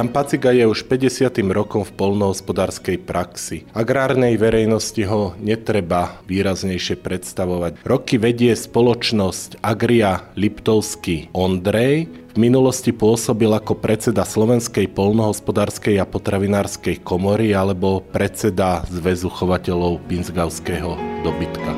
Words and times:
Jan 0.00 0.16
Paciga 0.16 0.48
je 0.48 0.64
už 0.64 0.88
50. 0.88 1.28
rokom 1.52 1.84
v 1.84 1.92
polnohospodárskej 1.92 3.04
praxi. 3.04 3.68
Agrárnej 3.76 4.40
verejnosti 4.40 4.96
ho 5.04 5.36
netreba 5.36 6.24
výraznejšie 6.24 6.96
predstavovať. 7.04 7.84
Roky 7.84 8.16
vedie 8.16 8.56
spoločnosť 8.56 9.60
Agria 9.60 10.24
Liptovský 10.40 11.28
Ondrej, 11.36 12.08
v 12.32 12.36
minulosti 12.40 12.96
pôsobil 12.96 13.52
ako 13.52 13.76
predseda 13.76 14.24
Slovenskej 14.24 14.88
polnohospodárskej 14.88 16.00
a 16.00 16.08
potravinárskej 16.08 17.04
komory 17.04 17.52
alebo 17.52 18.00
predseda 18.00 18.80
Zväzu 18.88 19.28
chovateľov 19.28 20.00
pinsgavského 20.08 20.96
dobytka. 21.28 21.76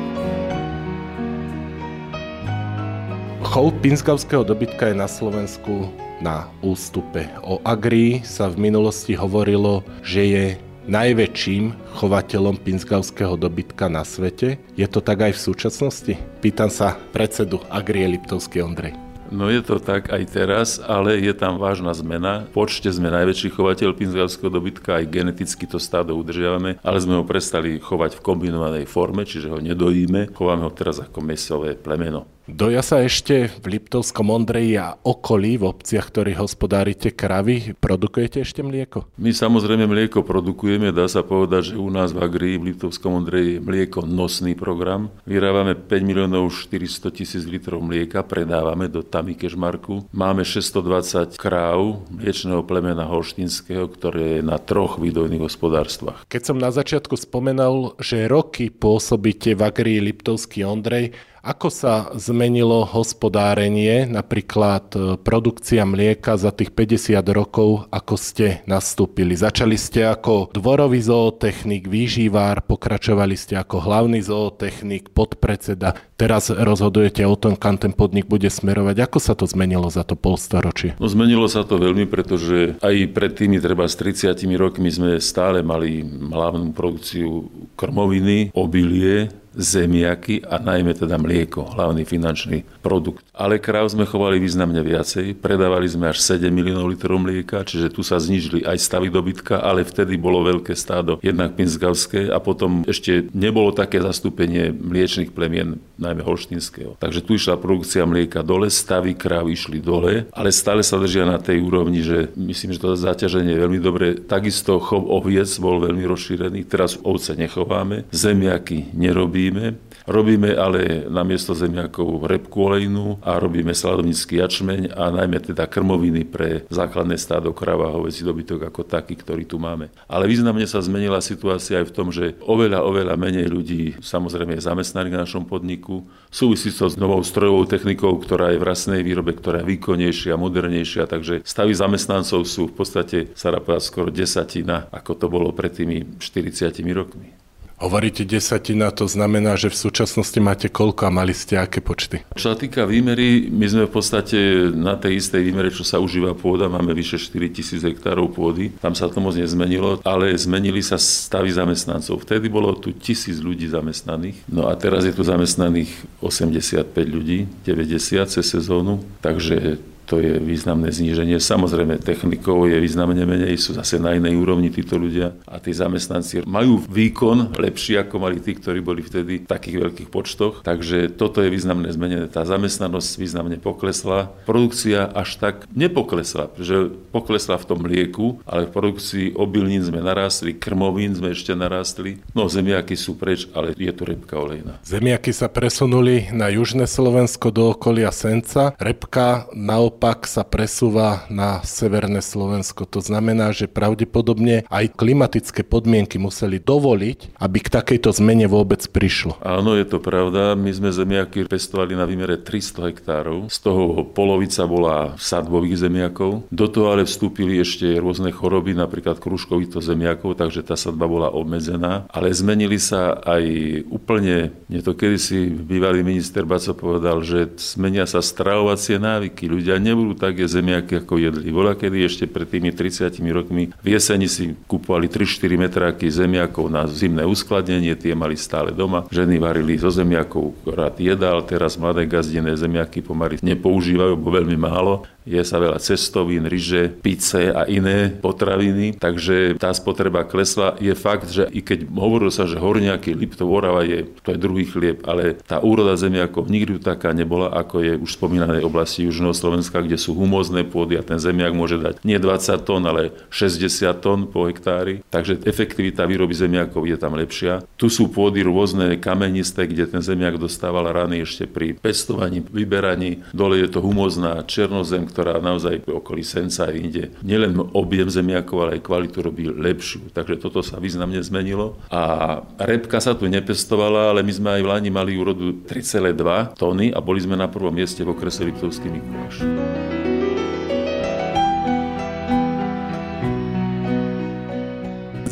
Chov 3.43 3.75
pinsgavského 3.83 4.47
dobytka 4.47 4.89
je 4.89 4.95
na 4.95 5.11
Slovensku 5.11 5.91
na 6.23 6.47
ústupe. 6.63 7.27
O 7.43 7.59
Agri 7.67 8.23
sa 8.23 8.47
v 8.47 8.71
minulosti 8.71 9.11
hovorilo, 9.11 9.83
že 9.99 10.23
je 10.23 10.45
najväčším 10.87 11.95
chovateľom 11.99 12.55
pinsgavského 12.63 13.35
dobytka 13.35 13.91
na 13.91 14.07
svete. 14.07 14.55
Je 14.79 14.87
to 14.87 15.03
tak 15.03 15.19
aj 15.19 15.35
v 15.35 15.43
súčasnosti? 15.51 16.13
Pýtam 16.39 16.71
sa 16.71 16.95
predsedu 17.11 17.59
Agrie 17.67 18.07
Liptovský 18.07 18.63
Ondrej. 18.63 18.95
No 19.33 19.49
je 19.49 19.65
to 19.65 19.81
tak 19.81 20.13
aj 20.13 20.29
teraz, 20.29 20.77
ale 20.77 21.17
je 21.17 21.33
tam 21.33 21.57
vážna 21.57 21.89
zmena. 21.97 22.45
V 22.53 22.61
počte 22.61 22.85
sme 22.93 23.09
najväčší 23.09 23.49
chovateľ 23.49 23.97
pinzgavského 23.97 24.51
dobytka, 24.51 25.01
aj 25.01 25.09
geneticky 25.09 25.65
to 25.65 25.81
stádo 25.81 26.13
udržiavame, 26.13 26.77
ale 26.85 26.97
sme 27.01 27.17
ho 27.17 27.25
prestali 27.25 27.81
chovať 27.81 28.19
v 28.19 28.23
kombinovanej 28.23 28.85
forme, 28.85 29.25
čiže 29.25 29.49
ho 29.49 29.57
nedojíme. 29.57 30.37
Chováme 30.37 30.69
ho 30.69 30.71
teraz 30.75 31.01
ako 31.01 31.25
mesové 31.25 31.73
plemeno. 31.73 32.29
Doja 32.43 32.83
sa 32.83 32.99
ešte 32.99 33.47
v 33.47 33.79
Liptovskom 33.79 34.27
Ondreji 34.27 34.75
a 34.75 34.99
okolí, 34.99 35.55
v 35.55 35.71
obciach, 35.71 36.11
ktorých 36.11 36.43
hospodárite 36.43 37.15
kravy, 37.15 37.71
produkujete 37.79 38.43
ešte 38.43 38.59
mlieko? 38.59 39.07
My 39.15 39.31
samozrejme 39.31 39.87
mlieko 39.87 40.27
produkujeme, 40.27 40.91
dá 40.91 41.07
sa 41.07 41.23
povedať, 41.23 41.71
že 41.71 41.75
u 41.79 41.87
nás 41.87 42.11
v 42.11 42.19
Agrii, 42.19 42.59
v 42.59 42.75
Liptovskom 42.75 43.15
Ondreji 43.15 43.55
je 43.55 43.63
mlieko 43.63 44.03
nosný 44.03 44.59
program. 44.59 45.07
Vyrábame 45.23 45.71
5 45.71 45.87
miliónov 46.03 46.51
400 46.51 47.15
tisíc 47.15 47.47
litrov 47.47 47.79
mlieka, 47.79 48.19
predávame 48.27 48.91
do 48.91 49.07
Tamy 49.07 49.39
Kežmarku. 49.39 50.11
Máme 50.11 50.43
620 50.43 51.39
kráv 51.39 52.03
mliečného 52.11 52.59
plemena 52.67 53.07
holštinského, 53.07 53.87
ktoré 53.87 54.21
je 54.35 54.41
na 54.43 54.59
troch 54.59 54.99
výdojných 54.99 55.47
hospodárstvách. 55.47 56.27
Keď 56.27 56.41
som 56.43 56.59
na 56.59 56.75
začiatku 56.75 57.15
spomenal, 57.15 57.95
že 58.03 58.27
roky 58.27 58.67
pôsobíte 58.67 59.55
v 59.55 59.63
Agrii 59.63 60.03
Liptovský 60.03 60.67
Ondrej, 60.67 61.15
ako 61.43 61.67
sa 61.67 62.07
zmenilo 62.15 62.87
hospodárenie, 62.87 64.07
napríklad 64.07 64.95
e, 64.95 64.99
produkcia 65.19 65.83
mlieka 65.83 66.39
za 66.39 66.55
tých 66.55 66.71
50 66.71 67.19
rokov, 67.35 67.83
ako 67.91 68.15
ste 68.15 68.63
nastúpili? 68.63 69.35
Začali 69.35 69.75
ste 69.75 70.07
ako 70.07 70.55
dvorový 70.55 71.03
zootechnik, 71.03 71.91
výživár, 71.91 72.63
pokračovali 72.63 73.35
ste 73.35 73.59
ako 73.59 73.83
hlavný 73.83 74.23
zootechnik, 74.23 75.11
podpredseda. 75.11 75.99
Teraz 76.15 76.47
rozhodujete 76.47 77.27
o 77.27 77.35
tom, 77.35 77.59
kam 77.59 77.75
ten 77.75 77.91
podnik 77.91 78.23
bude 78.23 78.47
smerovať. 78.47 79.03
Ako 79.03 79.19
sa 79.19 79.35
to 79.35 79.43
zmenilo 79.43 79.91
za 79.91 80.07
to 80.07 80.15
polstoročie? 80.15 80.95
No 80.95 81.11
zmenilo 81.11 81.51
sa 81.51 81.67
to 81.67 81.75
veľmi, 81.75 82.07
pretože 82.07 82.79
aj 82.79 82.95
pred 83.11 83.35
tými 83.35 83.59
treba 83.59 83.83
s 83.83 83.99
30 83.99 84.31
rokmi 84.55 84.87
sme 84.87 85.19
stále 85.19 85.59
mali 85.59 86.07
hlavnú 86.07 86.71
produkciu 86.71 87.51
krmoviny, 87.75 88.55
obilie, 88.55 89.42
zemiaky 89.53 90.41
a 90.45 90.57
najmä 90.57 90.97
teda 90.97 91.17
mlieko, 91.21 91.65
hlavný 91.77 92.03
finančný 92.03 92.65
produkt. 92.81 93.25
Ale 93.33 93.57
kráv 93.57 93.89
sme 93.89 94.05
chovali 94.05 94.37
významne 94.37 94.81
viacej, 94.81 95.37
predávali 95.37 95.89
sme 95.89 96.09
až 96.09 96.21
7 96.21 96.49
miliónov 96.53 96.89
litrov 96.93 97.17
mlieka, 97.21 97.65
čiže 97.65 97.93
tu 97.93 98.05
sa 98.05 98.21
znižili 98.21 98.65
aj 98.65 98.77
stavy 98.77 99.09
dobytka, 99.09 99.61
ale 99.61 99.85
vtedy 99.85 100.17
bolo 100.17 100.45
veľké 100.45 100.73
stádo, 100.77 101.17
jednak 101.21 101.57
pinzgavské 101.57 102.29
a 102.29 102.37
potom 102.37 102.85
ešte 102.85 103.29
nebolo 103.33 103.73
také 103.73 104.01
zastúpenie 104.01 104.73
mliečných 104.73 105.33
plemien, 105.33 105.81
najmä 105.97 106.21
holštinského. 106.25 106.97
Takže 106.97 107.25
tu 107.25 107.37
išla 107.37 107.57
produkcia 107.57 108.05
mlieka 108.05 108.45
dole, 108.45 108.69
stavy 108.69 109.17
kráv 109.17 109.49
išli 109.49 109.81
dole, 109.81 110.29
ale 110.33 110.49
stále 110.53 110.85
sa 110.85 110.97
držia 110.97 111.25
na 111.25 111.41
tej 111.41 111.61
úrovni, 111.63 112.05
že 112.05 112.29
myslím, 112.37 112.75
že 112.75 112.81
to 112.81 112.97
zaťaženie 112.97 113.55
je 113.55 113.63
veľmi 113.63 113.79
dobré. 113.81 114.07
Takisto 114.17 114.77
chov 114.77 115.09
oviec 115.09 115.49
bol 115.57 115.81
veľmi 115.81 116.05
rozšírený, 116.05 116.65
teraz 116.69 116.97
ovce 117.01 117.33
nechováme, 117.33 118.05
zemiaky 118.13 118.93
nerobí 118.93 119.42
robíme. 119.43 119.75
Robíme 120.03 120.51
ale 120.59 121.07
namiesto 121.07 121.55
zemiakov 121.55 122.27
repku 122.27 122.67
olejnú 122.67 123.23
a 123.23 123.39
robíme 123.39 123.71
sladovnický 123.71 124.43
jačmeň 124.43 124.91
a 124.91 125.07
najmä 125.15 125.39
teda 125.39 125.63
krmoviny 125.63 126.27
pre 126.27 126.67
základné 126.67 127.15
stádo 127.15 127.55
krava, 127.55 127.95
hoveci 127.95 128.27
dobytok 128.27 128.67
ako 128.67 128.83
taký, 128.83 129.15
ktorý 129.15 129.47
tu 129.47 129.63
máme. 129.63 129.87
Ale 130.11 130.27
významne 130.27 130.67
sa 130.67 130.83
zmenila 130.83 131.23
situácia 131.23 131.79
aj 131.79 131.87
v 131.87 131.95
tom, 131.95 132.11
že 132.11 132.35
oveľa, 132.43 132.83
oveľa 132.83 133.15
menej 133.15 133.47
ľudí 133.47 133.95
samozrejme 134.03 134.59
je 134.59 134.67
zamestnaných 134.67 135.15
na 135.15 135.23
našom 135.23 135.47
podniku. 135.47 136.03
Súvisí 136.27 136.75
to 136.75 136.91
s 136.91 136.99
novou 136.99 137.23
strojovou 137.23 137.63
technikou, 137.63 138.19
ktorá 138.19 138.51
je 138.51 138.59
v 138.59 138.67
rasnej 138.67 139.07
výrobe, 139.07 139.31
ktorá 139.39 139.63
je 139.63 139.71
výkonnejšia, 139.71 140.35
modernejšia, 140.35 141.07
takže 141.07 141.47
stavy 141.47 141.71
zamestnancov 141.71 142.43
sú 142.43 142.67
v 142.67 142.75
podstate, 142.75 143.17
sa 143.39 143.55
dá 143.55 143.63
skoro 143.79 144.11
desatina, 144.11 144.91
ako 144.91 145.11
to 145.15 145.25
bolo 145.31 145.55
pred 145.55 145.71
tými 145.71 146.19
40 146.19 146.75
rokmi. 146.91 147.42
Hovoríte 147.83 148.23
desatina, 148.23 148.95
to 148.95 149.11
znamená, 149.11 149.59
že 149.59 149.67
v 149.67 149.75
súčasnosti 149.75 150.39
máte 150.39 150.71
koľko 150.71 151.03
a 151.03 151.11
mali 151.11 151.35
ste 151.35 151.59
aké 151.59 151.83
počty? 151.83 152.23
Čo 152.31 152.55
sa 152.55 152.57
týka 152.57 152.87
výmery, 152.87 153.51
my 153.51 153.65
sme 153.67 153.83
v 153.83 153.91
podstate 153.91 154.71
na 154.71 154.95
tej 154.95 155.19
istej 155.19 155.43
výmere, 155.43 155.67
čo 155.67 155.83
sa 155.83 155.99
užíva 155.99 156.31
pôda, 156.31 156.71
máme 156.71 156.95
vyše 156.95 157.19
4 157.19 157.43
tisíc 157.51 157.83
hektárov 157.83 158.31
pôdy. 158.31 158.71
Tam 158.79 158.95
sa 158.95 159.11
to 159.11 159.19
moc 159.19 159.35
nezmenilo, 159.35 159.99
ale 160.07 160.31
zmenili 160.39 160.79
sa 160.79 160.95
stavy 160.95 161.51
zamestnancov. 161.51 162.23
Vtedy 162.23 162.47
bolo 162.47 162.71
tu 162.79 162.95
tisíc 162.95 163.43
ľudí 163.43 163.67
zamestnaných, 163.67 164.47
no 164.47 164.71
a 164.71 164.79
teraz 164.79 165.03
je 165.03 165.11
tu 165.11 165.27
zamestnaných 165.27 165.91
85 166.23 166.87
ľudí, 167.03 167.51
90 167.67 168.31
cez 168.31 168.45
sezónu, 168.47 169.03
takže 169.19 169.83
to 170.05 170.19
je 170.19 170.39
významné 170.39 170.91
zníženie. 170.91 171.39
Samozrejme, 171.39 171.99
technikov 172.03 172.67
je 172.67 172.77
významne 172.79 173.23
menej, 173.23 173.55
sú 173.55 173.75
zase 173.75 173.99
na 173.99 174.15
inej 174.15 174.35
úrovni 174.35 174.67
títo 174.69 174.99
ľudia 174.99 175.35
a 175.47 175.59
tí 175.59 175.71
zamestnanci 175.71 176.43
majú 176.43 176.83
výkon 176.83 177.55
lepší, 177.55 177.99
ako 177.99 178.19
mali 178.19 178.43
tí, 178.43 178.57
ktorí 178.57 178.83
boli 178.83 179.01
vtedy 179.05 179.43
v 179.43 179.49
takých 179.49 179.77
veľkých 179.79 180.09
počtoch. 180.11 180.65
Takže 180.65 181.13
toto 181.15 181.39
je 181.39 181.49
významné 181.51 181.89
zmenené. 181.93 182.25
Tá 182.27 182.43
zamestnanosť 182.43 183.19
významne 183.19 183.57
poklesla. 183.59 184.31
Produkcia 184.43 185.07
až 185.07 185.39
tak 185.39 185.55
nepoklesla, 185.71 186.51
pretože 186.51 186.91
poklesla 187.11 187.55
v 187.59 187.67
tom 187.67 187.79
mlieku, 187.83 188.43
ale 188.43 188.67
v 188.67 188.73
produkcii 188.75 189.25
obilnín 189.39 189.83
sme 189.83 190.03
narástli, 190.03 190.55
krmovín 190.57 191.15
sme 191.15 191.31
ešte 191.31 191.55
narástli. 191.55 192.19
No, 192.35 192.51
zemiaky 192.51 192.95
sú 192.99 193.15
preč, 193.15 193.47
ale 193.55 193.71
je 193.77 193.91
to 193.93 194.03
repka 194.03 194.35
olejná. 194.39 194.79
Zemiaky 194.83 195.31
sa 195.31 195.47
presunuli 195.47 196.29
na 196.35 196.51
južné 196.51 196.89
Slovensko 196.89 197.53
do 197.53 197.71
okolia 197.71 198.11
Senca. 198.11 198.75
Repka 198.81 199.47
na 199.55 199.79
naopak 199.93 200.25
sa 200.25 200.41
presúva 200.41 201.29
na 201.29 201.61
severné 201.61 202.25
Slovensko. 202.25 202.89
To 202.89 202.97
znamená, 202.97 203.53
že 203.53 203.69
pravdepodobne 203.69 204.65
aj 204.73 204.97
klimatické 204.97 205.61
podmienky 205.61 206.17
museli 206.17 206.57
dovoliť, 206.57 207.37
aby 207.37 207.57
k 207.61 207.69
takejto 207.69 208.09
zmene 208.17 208.49
vôbec 208.49 208.81
prišlo. 208.89 209.37
Áno, 209.45 209.77
je 209.77 209.85
to 209.85 210.01
pravda. 210.01 210.57
My 210.57 210.73
sme 210.73 210.89
zemiaky 210.89 211.45
pestovali 211.45 211.93
na 211.93 212.09
výmere 212.09 212.41
300 212.41 212.89
hektárov. 212.89 213.53
Z 213.53 213.69
toho 213.69 214.01
polovica 214.01 214.65
bola 214.65 215.13
sadbových 215.21 215.85
zemiakov. 215.85 216.49
Do 216.49 216.65
toho 216.65 216.89
ale 216.89 217.05
vstúpili 217.05 217.61
ešte 217.61 217.85
rôzne 218.01 218.33
choroby, 218.33 218.73
napríklad 218.73 219.21
kruškovito 219.21 219.77
zemiakov, 219.77 220.41
takže 220.41 220.65
tá 220.65 220.73
sadba 220.73 221.05
bola 221.05 221.29
obmedzená. 221.29 222.09
Ale 222.09 222.33
zmenili 222.33 222.81
sa 222.81 223.21
aj 223.21 223.45
úplne, 223.93 224.57
nie 224.73 224.81
to 224.81 224.97
kedysi 224.97 225.53
bývalý 225.53 226.01
minister 226.01 226.49
Baco 226.49 226.73
povedal, 226.73 227.21
že 227.21 227.53
zmenia 227.61 228.09
sa 228.09 228.25
stravovacie 228.25 228.97
návyky. 228.97 229.45
Ľudia 229.45 229.82
nebudú 229.83 230.15
také 230.15 230.47
zemiaky, 230.47 231.03
ako 231.03 231.19
jedli. 231.19 231.51
Bola 231.51 231.75
kedy 231.75 232.07
ešte 232.07 232.25
pred 232.25 232.47
tými 232.47 232.71
30 232.71 233.11
rokmi 233.35 233.69
v 233.83 233.87
jeseni 233.91 234.31
si 234.31 234.55
kupovali 234.65 235.11
3-4 235.11 235.59
metráky 235.59 236.05
zemiakov 236.07 236.71
na 236.71 236.87
zimné 236.87 237.27
uskladnenie, 237.27 237.93
tie 237.99 238.15
mali 238.15 238.39
stále 238.39 238.71
doma. 238.71 239.03
Ženy 239.11 239.35
varili 239.37 239.75
zo 239.75 239.91
zemiakov 239.91 240.55
rád 240.63 240.97
jedal, 241.03 241.43
teraz 241.43 241.75
mladé 241.75 242.07
gazdené 242.07 242.55
zemiaky 242.55 243.03
pomaly 243.03 243.43
nepoužívajú, 243.43 244.15
bo 244.15 244.29
veľmi 244.31 244.55
málo 244.55 245.03
je 245.23 245.39
sa 245.43 245.59
veľa 245.59 245.79
cestovín, 245.79 246.43
ryže, 246.47 246.91
pice 246.99 247.51
a 247.51 247.63
iné 247.67 248.11
potraviny, 248.11 248.99
takže 248.99 249.55
tá 249.55 249.71
spotreba 249.71 250.27
klesla. 250.27 250.75
Je 250.83 250.91
fakt, 250.93 251.31
že 251.31 251.47
i 251.51 251.63
keď 251.63 251.87
hovorilo 251.87 252.31
sa, 252.31 252.43
že 252.43 252.59
horniaky, 252.59 253.15
Liptov, 253.15 253.51
Orava 253.51 253.87
je, 253.87 254.03
to 254.23 254.35
je 254.35 254.39
druhý 254.39 254.67
chlieb, 254.67 255.03
ale 255.07 255.39
tá 255.39 255.63
úroda 255.63 255.95
zemiakov 255.95 256.51
nikdy 256.51 256.79
taká 256.83 257.15
nebola, 257.15 257.51
ako 257.55 257.75
je 257.79 257.93
už 257.95 258.19
spomínanej 258.19 258.67
oblasti 258.67 259.07
Južného 259.07 259.31
Slovenska 259.31 259.72
miesta, 259.73 259.81
kde 259.81 259.97
sú 259.97 260.13
humózne 260.13 260.61
pôdy 260.61 261.01
a 261.01 261.03
ten 261.03 261.17
zemiak 261.17 261.57
môže 261.57 261.81
dať 261.81 262.05
nie 262.05 262.21
20 262.21 262.61
tón, 262.61 262.85
ale 262.85 263.09
60 263.33 263.89
tón 263.97 264.29
po 264.29 264.45
hektári. 264.45 265.01
Takže 265.09 265.41
efektivita 265.49 266.05
výroby 266.05 266.37
zemiakov 266.37 266.85
je 266.85 266.97
tam 266.99 267.17
lepšia. 267.17 267.65
Tu 267.81 267.89
sú 267.89 268.13
pôdy 268.13 268.45
rôzne 268.45 269.01
kamenisté, 269.01 269.65
kde 269.65 269.89
ten 269.89 270.01
zemiak 270.05 270.37
dostával 270.37 270.85
rany 270.93 271.25
ešte 271.25 271.49
pri 271.49 271.73
pestovaní, 271.73 272.45
vyberaní. 272.45 273.25
Dole 273.33 273.65
je 273.65 273.69
to 273.73 273.81
humózna 273.81 274.45
černozem, 274.45 275.09
ktorá 275.09 275.41
naozaj 275.41 275.89
okolí 275.89 276.21
Senca 276.21 276.69
inde 276.69 277.09
nielen 277.25 277.57
objem 277.73 278.09
zemiakov, 278.11 278.67
ale 278.67 278.71
aj 278.77 278.85
kvalitu 278.85 279.17
robí 279.25 279.49
lepšiu. 279.49 280.13
Takže 280.13 280.37
toto 280.37 280.61
sa 280.61 280.77
významne 280.77 281.23
zmenilo. 281.25 281.79
A 281.89 282.43
repka 282.61 283.01
sa 283.01 283.17
tu 283.17 283.25
nepestovala, 283.25 284.13
ale 284.13 284.21
my 284.21 284.33
sme 284.33 284.49
aj 284.59 284.61
v 284.61 284.69
Lani 284.69 284.89
mali 284.93 285.17
úrodu 285.17 285.65
3,2 285.65 286.59
tóny 286.59 286.93
a 286.93 286.99
boli 286.99 287.23
sme 287.23 287.39
na 287.39 287.47
prvom 287.47 287.73
mieste 287.73 288.03
v 288.03 288.11
okrese 288.11 288.43
Liptovský 288.43 288.91
Mikuláš. 288.91 289.62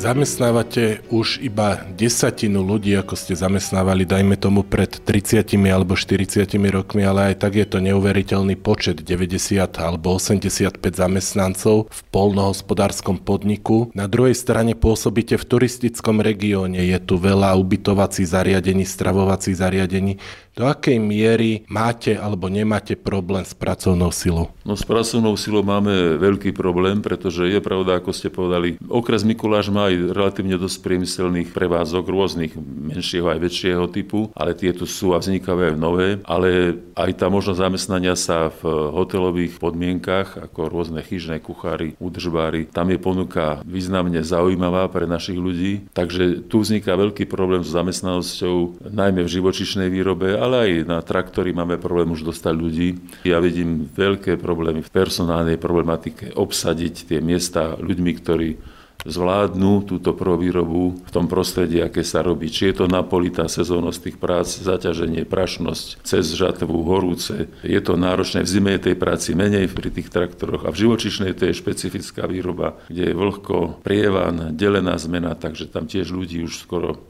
Zamestnávate 0.02 1.06
už 1.14 1.46
iba 1.46 1.88
desatinu 1.94 2.66
ľudí, 2.66 2.98
ako 2.98 3.14
ste 3.14 3.38
zamestnávali, 3.38 4.10
dajme 4.10 4.34
tomu 4.34 4.66
pred 4.66 4.90
30 4.90 5.46
alebo 5.70 5.94
40 5.94 6.42
rokmi, 6.74 7.06
ale 7.06 7.32
aj 7.32 7.46
tak 7.46 7.54
je 7.54 7.70
to 7.70 7.78
neuveriteľný 7.78 8.58
počet, 8.58 9.06
90 9.06 9.62
alebo 9.78 10.18
85 10.18 10.82
zamestnancov 10.82 11.94
v 11.94 12.02
polnohospodárskom 12.10 13.22
podniku. 13.22 13.94
Na 13.94 14.10
druhej 14.10 14.34
strane 14.34 14.74
pôsobíte 14.74 15.38
v 15.38 15.46
turistickom 15.46 16.18
regióne, 16.18 16.82
je 16.82 16.98
tu 16.98 17.22
veľa 17.22 17.54
ubytovacích 17.62 18.26
zariadení, 18.26 18.90
stravovacích 18.90 19.54
zariadení. 19.54 20.18
Do 20.62 20.70
akej 20.70 21.02
miery 21.02 21.66
máte 21.74 22.14
alebo 22.14 22.46
nemáte 22.46 22.94
problém 22.94 23.42
s 23.42 23.58
pracovnou 23.58 24.14
silou? 24.14 24.54
No 24.62 24.78
s 24.78 24.86
pracovnou 24.86 25.34
silou 25.34 25.66
máme 25.66 26.22
veľký 26.22 26.54
problém, 26.54 27.02
pretože 27.02 27.50
je 27.50 27.58
pravda, 27.58 27.98
ako 27.98 28.14
ste 28.14 28.30
povedali, 28.30 28.78
okres 28.86 29.26
Mikuláš 29.26 29.74
má 29.74 29.90
aj 29.90 30.14
relatívne 30.14 30.62
dosť 30.62 30.86
priemyselných 30.86 31.50
prevádzok 31.50 32.06
rôznych 32.06 32.54
menšieho 32.62 33.34
aj 33.34 33.42
väčšieho 33.42 33.90
typu, 33.90 34.30
ale 34.38 34.54
tieto 34.54 34.86
sú 34.86 35.18
a 35.18 35.22
vznikajú 35.24 35.74
aj 35.74 35.82
nové, 35.82 36.22
ale 36.30 36.78
aj 36.94 37.10
tá 37.18 37.26
možnosť 37.26 37.58
zamestnania 37.58 38.14
sa 38.14 38.54
v 38.54 38.62
hotelových 38.94 39.58
podmienkach, 39.58 40.46
ako 40.46 40.70
rôzne 40.70 41.02
chyžné 41.02 41.42
kuchári, 41.42 41.98
udržbári, 41.98 42.70
tam 42.70 42.94
je 42.94 43.02
ponuka 43.02 43.66
významne 43.66 44.22
zaujímavá 44.22 44.86
pre 44.94 45.10
našich 45.10 45.42
ľudí, 45.42 45.90
takže 45.98 46.46
tu 46.46 46.62
vzniká 46.62 46.94
veľký 46.94 47.26
problém 47.26 47.66
s 47.66 47.74
zamestnanosťou, 47.74 48.86
najmä 48.94 49.26
v 49.26 49.34
živočišnej 49.42 49.90
výrobe, 49.90 50.38
ale 50.38 50.51
aj 50.54 50.70
na 50.88 51.00
traktory 51.00 51.56
máme 51.56 51.80
problém 51.80 52.12
už 52.12 52.28
dostať 52.28 52.54
ľudí. 52.54 52.90
Ja 53.24 53.40
vidím 53.40 53.88
veľké 53.88 54.36
problémy 54.38 54.84
v 54.84 54.94
personálnej 54.94 55.58
problematike 55.58 56.36
obsadiť 56.36 57.08
tie 57.10 57.20
miesta 57.24 57.76
ľuďmi, 57.80 58.12
ktorí 58.20 58.50
zvládnu 59.06 59.90
túto 59.90 60.14
prvovýrobu 60.14 61.02
v 61.02 61.12
tom 61.12 61.26
prostredí, 61.26 61.82
aké 61.82 62.06
sa 62.06 62.22
robí. 62.22 62.50
Či 62.50 62.72
je 62.72 62.76
to 62.84 62.86
napolitá 62.86 63.50
sezónnosť 63.50 64.00
tých 64.02 64.18
prác, 64.22 64.48
zaťaženie, 64.50 65.26
prašnosť, 65.26 66.06
cez 66.06 66.26
žatvu, 66.38 66.86
horúce. 66.86 67.50
Je 67.66 67.82
to 67.82 67.98
náročné, 67.98 68.46
v 68.46 68.52
zime 68.52 68.72
je 68.78 68.92
tej 68.92 68.96
práci 68.98 69.34
menej 69.34 69.72
pri 69.74 69.90
tých 69.90 70.14
traktoroch 70.14 70.70
a 70.70 70.74
v 70.74 70.86
živočišnej 70.86 71.34
to 71.34 71.50
je 71.50 71.58
špecifická 71.58 72.30
výroba, 72.30 72.78
kde 72.90 73.12
je 73.12 73.18
vlhko, 73.18 73.82
prievan, 73.82 74.54
delená 74.54 74.98
zmena, 75.02 75.34
takže 75.34 75.70
tam 75.72 75.90
tiež 75.90 76.14
ľudí 76.14 76.46
už 76.46 76.62
skoro 76.62 77.02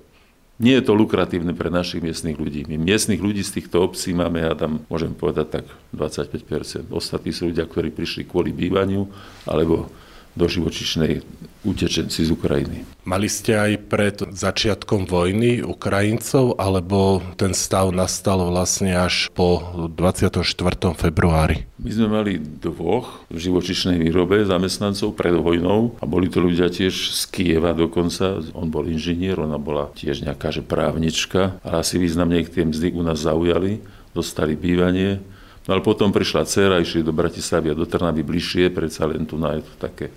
nie 0.61 0.77
je 0.77 0.85
to 0.85 0.93
lukratívne 0.93 1.57
pre 1.57 1.73
našich 1.73 2.05
miestnych 2.05 2.37
ľudí. 2.37 2.69
My 2.69 2.77
miestnych 2.77 3.17
ľudí 3.17 3.41
z 3.41 3.59
týchto 3.59 3.81
obcí 3.81 4.13
máme, 4.13 4.45
ja 4.45 4.53
tam 4.53 4.85
môžem 4.87 5.11
povedať 5.11 5.61
tak 5.61 5.65
25%. 5.91 6.93
Ostatní 6.93 7.33
sú 7.33 7.49
ľudia, 7.49 7.65
ktorí 7.65 7.89
prišli 7.89 8.29
kvôli 8.29 8.53
bývaniu 8.53 9.09
alebo 9.49 9.89
do 10.35 10.45
živočišnej 10.47 11.21
utečenci 11.61 12.25
z 12.25 12.29
Ukrajiny. 12.33 12.77
Mali 13.05 13.29
ste 13.29 13.53
aj 13.53 13.71
pred 13.85 14.17
začiatkom 14.17 15.05
vojny 15.05 15.61
Ukrajincov, 15.61 16.57
alebo 16.57 17.21
ten 17.37 17.53
stav 17.53 17.93
nastal 17.93 18.41
vlastne 18.49 18.97
až 18.97 19.29
po 19.33 19.61
24. 19.89 20.41
februári? 20.97 21.69
My 21.81 21.91
sme 21.93 22.07
mali 22.09 22.31
dvoch 22.41 23.25
v 23.29 23.37
živočišnej 23.37 23.97
výrobe 24.01 24.41
zamestnancov 24.45 25.13
pred 25.13 25.33
vojnou 25.37 25.97
a 26.01 26.05
boli 26.05 26.29
to 26.29 26.41
ľudia 26.41 26.69
tiež 26.69 26.93
z 27.13 27.21
Kieva 27.29 27.77
dokonca. 27.77 28.41
On 28.57 28.69
bol 28.69 28.89
inžinier, 28.89 29.37
ona 29.37 29.61
bola 29.61 29.93
tiež 29.93 30.25
nejaká 30.25 30.49
že 30.53 30.65
právnička, 30.65 31.61
ale 31.61 31.85
asi 31.85 32.01
významne 32.01 32.41
ich 32.41 32.53
tie 32.53 32.65
mzdy 32.65 32.93
u 32.97 33.01
nás 33.05 33.21
zaujali, 33.21 33.81
dostali 34.17 34.57
bývanie 34.57 35.21
No 35.69 35.77
ale 35.77 35.85
potom 35.85 36.09
prišla 36.09 36.49
dcera, 36.49 36.81
išli 36.81 37.05
do 37.05 37.13
Bratislavy 37.13 37.71
a 37.71 37.77
do 37.77 37.85
Trnavy 37.85 38.25
bližšie, 38.25 38.73
predsa 38.73 39.05
len 39.05 39.29
tu 39.29 39.37
na 39.37 39.61
to 39.61 39.73
také. 39.77 40.09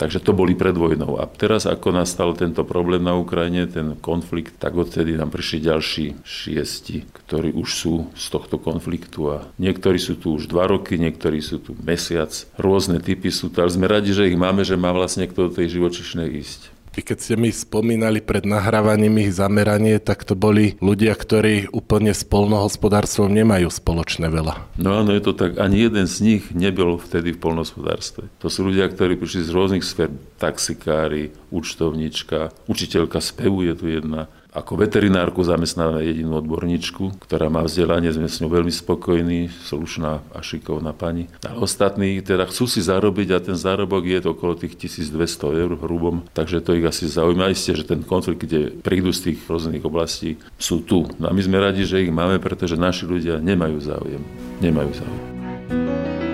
Takže 0.00 0.24
to 0.24 0.32
boli 0.32 0.56
pred 0.56 0.72
vojnou. 0.72 1.20
A 1.20 1.28
teraz, 1.28 1.68
ako 1.68 1.92
nastal 1.92 2.32
tento 2.32 2.64
problém 2.64 3.04
na 3.04 3.20
Ukrajine, 3.20 3.68
ten 3.68 4.00
konflikt, 4.00 4.56
tak 4.56 4.72
odtedy 4.72 5.12
nám 5.12 5.28
prišli 5.28 5.60
ďalší 5.60 6.04
šiesti, 6.24 7.04
ktorí 7.20 7.52
už 7.52 7.68
sú 7.68 8.08
z 8.16 8.26
tohto 8.32 8.56
konfliktu. 8.56 9.28
A 9.28 9.36
niektorí 9.60 10.00
sú 10.00 10.16
tu 10.16 10.40
už 10.40 10.48
dva 10.48 10.64
roky, 10.64 10.96
niektorí 10.96 11.44
sú 11.44 11.60
tu 11.60 11.76
mesiac. 11.84 12.32
Rôzne 12.56 12.96
typy 13.04 13.28
sú 13.28 13.52
tu, 13.52 13.60
ale 13.60 13.68
sme 13.68 13.92
radi, 13.92 14.16
že 14.16 14.24
ich 14.24 14.40
máme, 14.40 14.64
že 14.64 14.80
má 14.80 14.88
vlastne 14.88 15.28
kto 15.28 15.52
do 15.52 15.60
tej 15.60 15.76
živočišnej 15.76 16.32
ísť. 16.32 16.79
Vy 16.90 17.06
keď 17.06 17.18
ste 17.22 17.34
mi 17.38 17.54
spomínali 17.54 18.18
pred 18.18 18.42
nahrávaním 18.42 19.22
ich 19.22 19.30
zameranie, 19.30 20.02
tak 20.02 20.26
to 20.26 20.34
boli 20.34 20.74
ľudia, 20.82 21.14
ktorí 21.14 21.70
úplne 21.70 22.10
s 22.10 22.26
polnohospodárstvom 22.26 23.30
nemajú 23.30 23.70
spoločné 23.70 24.26
veľa. 24.26 24.74
No 24.74 24.98
áno, 24.98 25.14
je 25.14 25.22
to 25.22 25.32
tak. 25.38 25.54
Ani 25.62 25.86
jeden 25.86 26.10
z 26.10 26.16
nich 26.18 26.42
nebyl 26.50 26.98
vtedy 26.98 27.30
v 27.30 27.42
polnohospodárstve. 27.46 28.26
To 28.42 28.50
sú 28.50 28.66
ľudia, 28.66 28.90
ktorí 28.90 29.14
prišli 29.14 29.46
z 29.46 29.54
rôznych 29.54 29.86
sfér. 29.86 30.10
Taxikári, 30.42 31.30
účtovníčka, 31.54 32.50
učiteľka 32.66 33.22
spevu 33.22 33.62
je 33.70 33.74
tu 33.78 33.86
jedna, 33.86 34.26
ako 34.50 34.82
veterinárku 34.82 35.46
zamestnáme 35.46 36.02
jedinú 36.02 36.42
odborníčku, 36.42 37.22
ktorá 37.22 37.46
má 37.46 37.62
vzdelanie, 37.62 38.10
sme 38.10 38.26
s 38.26 38.42
ňou 38.42 38.50
veľmi 38.50 38.74
spokojní, 38.74 39.46
slušná 39.70 40.22
a 40.34 40.38
šikovná 40.42 40.90
pani. 40.90 41.30
A 41.46 41.54
ostatní 41.58 42.18
teda 42.18 42.50
chcú 42.50 42.66
si 42.66 42.82
zarobiť 42.82 43.28
a 43.30 43.38
ten 43.38 43.54
zárobok 43.54 44.02
je 44.06 44.18
okolo 44.26 44.58
tých 44.58 44.74
1200 44.74 45.14
eur 45.54 45.72
hrubom, 45.78 46.26
takže 46.34 46.62
to 46.62 46.74
ich 46.74 46.86
asi 46.86 47.06
zaujíma. 47.06 47.54
Isté, 47.54 47.78
že 47.78 47.86
ten 47.86 48.02
konflikt, 48.02 48.42
kde 48.42 48.74
prídu 48.82 49.14
z 49.14 49.32
tých 49.32 49.38
rôznych 49.46 49.86
oblastí, 49.86 50.38
sú 50.58 50.82
tu. 50.82 51.06
No 51.22 51.30
a 51.30 51.32
my 51.32 51.42
sme 51.42 51.62
radi, 51.62 51.86
že 51.86 52.02
ich 52.02 52.10
máme, 52.10 52.42
pretože 52.42 52.74
naši 52.74 53.06
ľudia 53.06 53.38
nemajú 53.38 53.78
záujem. 53.78 54.22
Nemajú 54.58 54.90
záujem. 54.98 56.29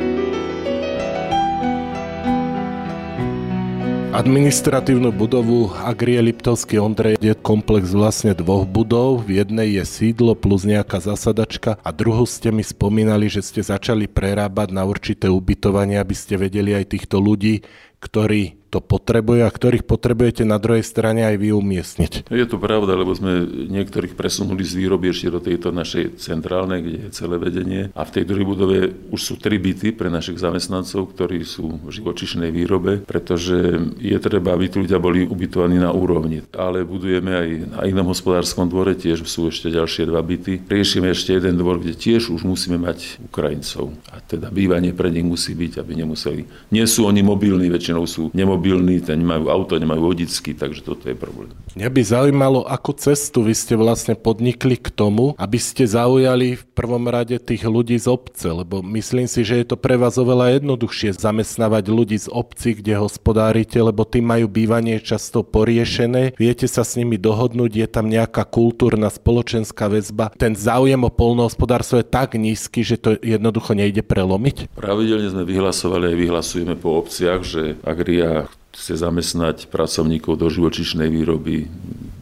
Administratívnu 4.16 5.12
budovu 5.12 5.68
Agrie 5.76 6.16
Liptovský 6.24 6.80
Ondrej 6.80 7.20
je 7.20 7.36
komplex 7.36 7.92
vlastne 7.92 8.32
dvoch 8.32 8.64
budov. 8.64 9.28
V 9.28 9.44
jednej 9.44 9.76
je 9.76 9.84
sídlo 9.84 10.32
plus 10.32 10.64
nejaká 10.64 11.04
zasadačka 11.04 11.76
a 11.84 11.92
druhú 11.92 12.24
ste 12.24 12.48
mi 12.48 12.64
spomínali, 12.64 13.28
že 13.28 13.44
ste 13.44 13.60
začali 13.60 14.08
prerábať 14.08 14.72
na 14.72 14.88
určité 14.88 15.28
ubytovanie, 15.28 16.00
aby 16.00 16.16
ste 16.16 16.40
vedeli 16.40 16.72
aj 16.72 16.96
týchto 16.96 17.20
ľudí, 17.20 17.60
ktorí 18.00 18.66
to 18.76 18.82
potrebujú 18.82 19.46
a 19.46 19.48
ktorých 19.48 19.86
potrebujete 19.86 20.44
na 20.44 20.58
druhej 20.60 20.84
strane 20.84 21.24
aj 21.24 21.38
vy 21.38 21.48
umiestniť. 21.54 22.12
Je 22.28 22.46
to 22.50 22.58
pravda, 22.58 22.98
lebo 22.98 23.14
sme 23.14 23.46
niektorých 23.72 24.18
presunuli 24.18 24.66
z 24.66 24.76
výroby 24.76 25.14
ešte 25.14 25.32
do 25.32 25.40
tejto 25.40 25.70
našej 25.70 26.18
centrálnej, 26.18 26.82
kde 26.82 26.98
je 27.06 27.10
celé 27.14 27.38
vedenie. 27.38 27.82
A 27.94 28.02
v 28.02 28.20
tej 28.20 28.24
druhej 28.26 28.44
budove 28.44 28.78
už 29.14 29.20
sú 29.22 29.34
tri 29.38 29.56
byty 29.56 29.94
pre 29.94 30.10
našich 30.10 30.36
zamestnancov, 30.42 31.14
ktorí 31.14 31.46
sú 31.46 31.78
v 31.78 31.88
živočišnej 31.88 32.50
výrobe, 32.50 33.06
pretože 33.06 33.80
je 34.02 34.18
treba, 34.18 34.52
aby 34.52 34.66
tí 34.66 34.82
ľudia 34.82 34.98
boli 34.98 35.24
ubytovaní 35.24 35.78
na 35.78 35.94
úrovni. 35.94 36.42
Ale 36.52 36.82
budujeme 36.82 37.32
aj 37.32 37.48
na 37.70 37.80
inom 37.86 38.10
hospodárskom 38.10 38.66
dvore, 38.66 38.98
tiež 38.98 39.24
sú 39.24 39.46
ešte 39.48 39.70
ďalšie 39.70 40.10
dva 40.10 40.20
byty. 40.20 40.66
Riešime 40.66 41.14
ešte 41.14 41.38
jeden 41.38 41.54
dvor, 41.54 41.78
kde 41.78 41.94
tiež 41.94 42.34
už 42.34 42.42
musíme 42.42 42.82
mať 42.82 43.22
Ukrajincov. 43.30 43.94
A 44.10 44.18
teda 44.18 44.50
bývanie 44.50 44.90
pre 44.90 45.08
nich 45.08 45.24
musí 45.24 45.54
byť, 45.54 45.80
aby 45.80 46.02
nemuseli. 46.02 46.42
Nie 46.74 46.90
sú 46.90 47.06
oni 47.06 47.22
mobilní, 47.22 47.70
väčšinou 47.70 47.85
sú 48.08 48.34
nemobilní 48.34 48.98
ten 49.04 49.22
nemajú 49.22 49.46
auto, 49.46 49.78
nemajú 49.78 50.02
vodicky, 50.14 50.56
takže 50.56 50.82
toto 50.82 51.06
je 51.06 51.14
problém. 51.14 51.54
Mňa 51.76 51.90
by 51.92 52.02
zaujímalo, 52.02 52.60
ako 52.66 52.96
cestu 52.96 53.44
vy 53.44 53.52
ste 53.52 53.76
vlastne 53.76 54.16
podnikli 54.16 54.80
k 54.80 54.88
tomu, 54.90 55.36
aby 55.36 55.60
ste 55.60 55.86
zaujali 55.86 56.56
v 56.56 56.64
prvom 56.72 57.06
rade 57.06 57.36
tých 57.36 57.62
ľudí 57.68 58.00
z 58.00 58.08
obce, 58.08 58.48
lebo 58.48 58.80
myslím 58.80 59.28
si, 59.28 59.44
že 59.44 59.60
je 59.60 59.66
to 59.68 59.76
pre 59.76 60.00
vás 60.00 60.16
oveľa 60.16 60.56
jednoduchšie 60.56 61.14
zamestnávať 61.20 61.84
ľudí 61.92 62.16
z 62.16 62.32
obci, 62.32 62.80
kde 62.80 62.96
hospodárite, 62.96 63.76
lebo 63.76 64.08
tí 64.08 64.24
majú 64.24 64.48
bývanie 64.48 64.98
často 65.04 65.44
poriešené, 65.44 66.34
viete 66.40 66.64
sa 66.64 66.80
s 66.80 66.96
nimi 66.96 67.20
dohodnúť, 67.20 67.72
je 67.76 67.88
tam 67.92 68.08
nejaká 68.08 68.48
kultúrna 68.48 69.12
spoločenská 69.12 69.92
väzba. 69.92 70.32
Ten 70.40 70.56
záujem 70.56 71.04
o 71.04 71.12
polnohospodárstvo 71.12 72.00
je 72.00 72.08
tak 72.08 72.40
nízky, 72.40 72.80
že 72.80 72.96
to 72.96 73.20
jednoducho 73.20 73.76
nejde 73.76 74.00
prelomiť? 74.00 74.72
Pravidelne 74.72 75.28
sme 75.28 75.44
vyhlasovali 75.44 76.12
aj 76.12 76.16
vyhlasujeme 76.16 76.74
po 76.80 76.96
obciach, 76.96 77.44
že 77.44 77.75
Agria 77.82 78.48
chce 78.76 79.00
zamestnať 79.00 79.72
pracovníkov 79.72 80.36
do 80.36 80.52
živočišnej 80.52 81.08
výroby, 81.08 81.64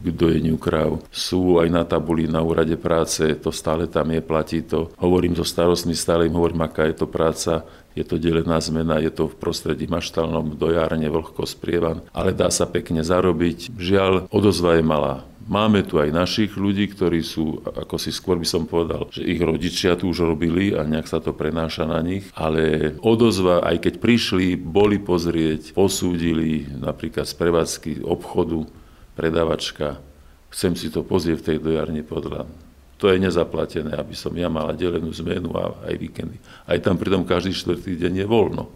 k 0.05 0.13
dojeniu 0.13 0.61
kráv. 0.61 1.01
Sú 1.09 1.57
aj 1.57 1.67
na 1.73 1.81
tabuli 1.81 2.29
na 2.29 2.45
úrade 2.45 2.77
práce, 2.77 3.25
to 3.41 3.49
stále 3.49 3.89
tam 3.89 4.13
je, 4.13 4.21
platí 4.21 4.61
to. 4.61 4.93
Hovorím 5.01 5.33
so 5.33 5.41
starostmi, 5.41 5.97
stále 5.97 6.29
im 6.29 6.37
hovorím, 6.37 6.61
aká 6.69 6.85
je 6.85 6.95
to 7.01 7.09
práca, 7.09 7.65
je 7.97 8.05
to 8.05 8.21
delená 8.21 8.61
zmena, 8.61 9.01
je 9.01 9.09
to 9.09 9.31
v 9.31 9.39
prostredí 9.39 9.89
maštalnom, 9.89 10.59
dojárne, 10.59 11.09
vlhko 11.09 11.47
sprievan, 11.49 12.05
ale 12.13 12.35
dá 12.35 12.53
sa 12.53 12.69
pekne 12.69 13.01
zarobiť. 13.01 13.73
Žiaľ, 13.73 14.29
odozva 14.29 14.77
je 14.77 14.83
malá. 14.85 15.25
Máme 15.45 15.85
tu 15.85 16.01
aj 16.01 16.09
našich 16.09 16.57
ľudí, 16.57 16.89
ktorí 16.89 17.21
sú, 17.21 17.61
ako 17.61 18.01
si 18.01 18.09
skôr 18.09 18.41
by 18.41 18.47
som 18.49 18.65
povedal, 18.65 19.05
že 19.13 19.21
ich 19.21 19.37
rodičia 19.37 19.93
tu 19.93 20.09
už 20.09 20.25
robili 20.25 20.73
a 20.73 20.81
nejak 20.81 21.05
sa 21.05 21.21
to 21.21 21.37
prenáša 21.37 21.85
na 21.85 22.01
nich, 22.01 22.25
ale 22.33 22.97
odozva, 23.05 23.61
aj 23.61 23.85
keď 23.85 23.93
prišli, 24.01 24.57
boli 24.57 24.97
pozrieť, 24.97 25.77
posúdili 25.77 26.65
napríklad 26.81 27.29
z 27.29 27.37
prevádzky 27.37 27.91
obchodu, 28.01 28.65
predavačka, 29.13 30.01
chcem 30.49 30.73
si 30.73 30.89
to 30.89 31.05
pozrieť 31.05 31.37
v 31.37 31.47
tej 31.53 31.57
dojarni 31.61 32.01
podľa 32.01 32.49
to 32.95 33.11
je 33.11 33.19
nezaplatené, 33.19 33.91
aby 33.91 34.15
som 34.15 34.31
ja 34.33 34.47
mala 34.47 34.71
delenú 34.71 35.11
zmenu 35.11 35.51
a 35.53 35.75
aj 35.91 35.95
víkendy. 35.99 36.39
Aj 36.63 36.79
tam 36.79 36.95
pritom 36.95 37.27
každý 37.27 37.51
štvrtý 37.51 37.99
deň 37.99 38.23
je 38.23 38.27
voľno. 38.27 38.71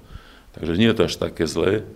Takže 0.60 0.76
nie 0.76 0.92
je 0.92 0.98
to 1.00 1.08
až 1.08 1.16
také 1.16 1.48
zlé. 1.48 1.88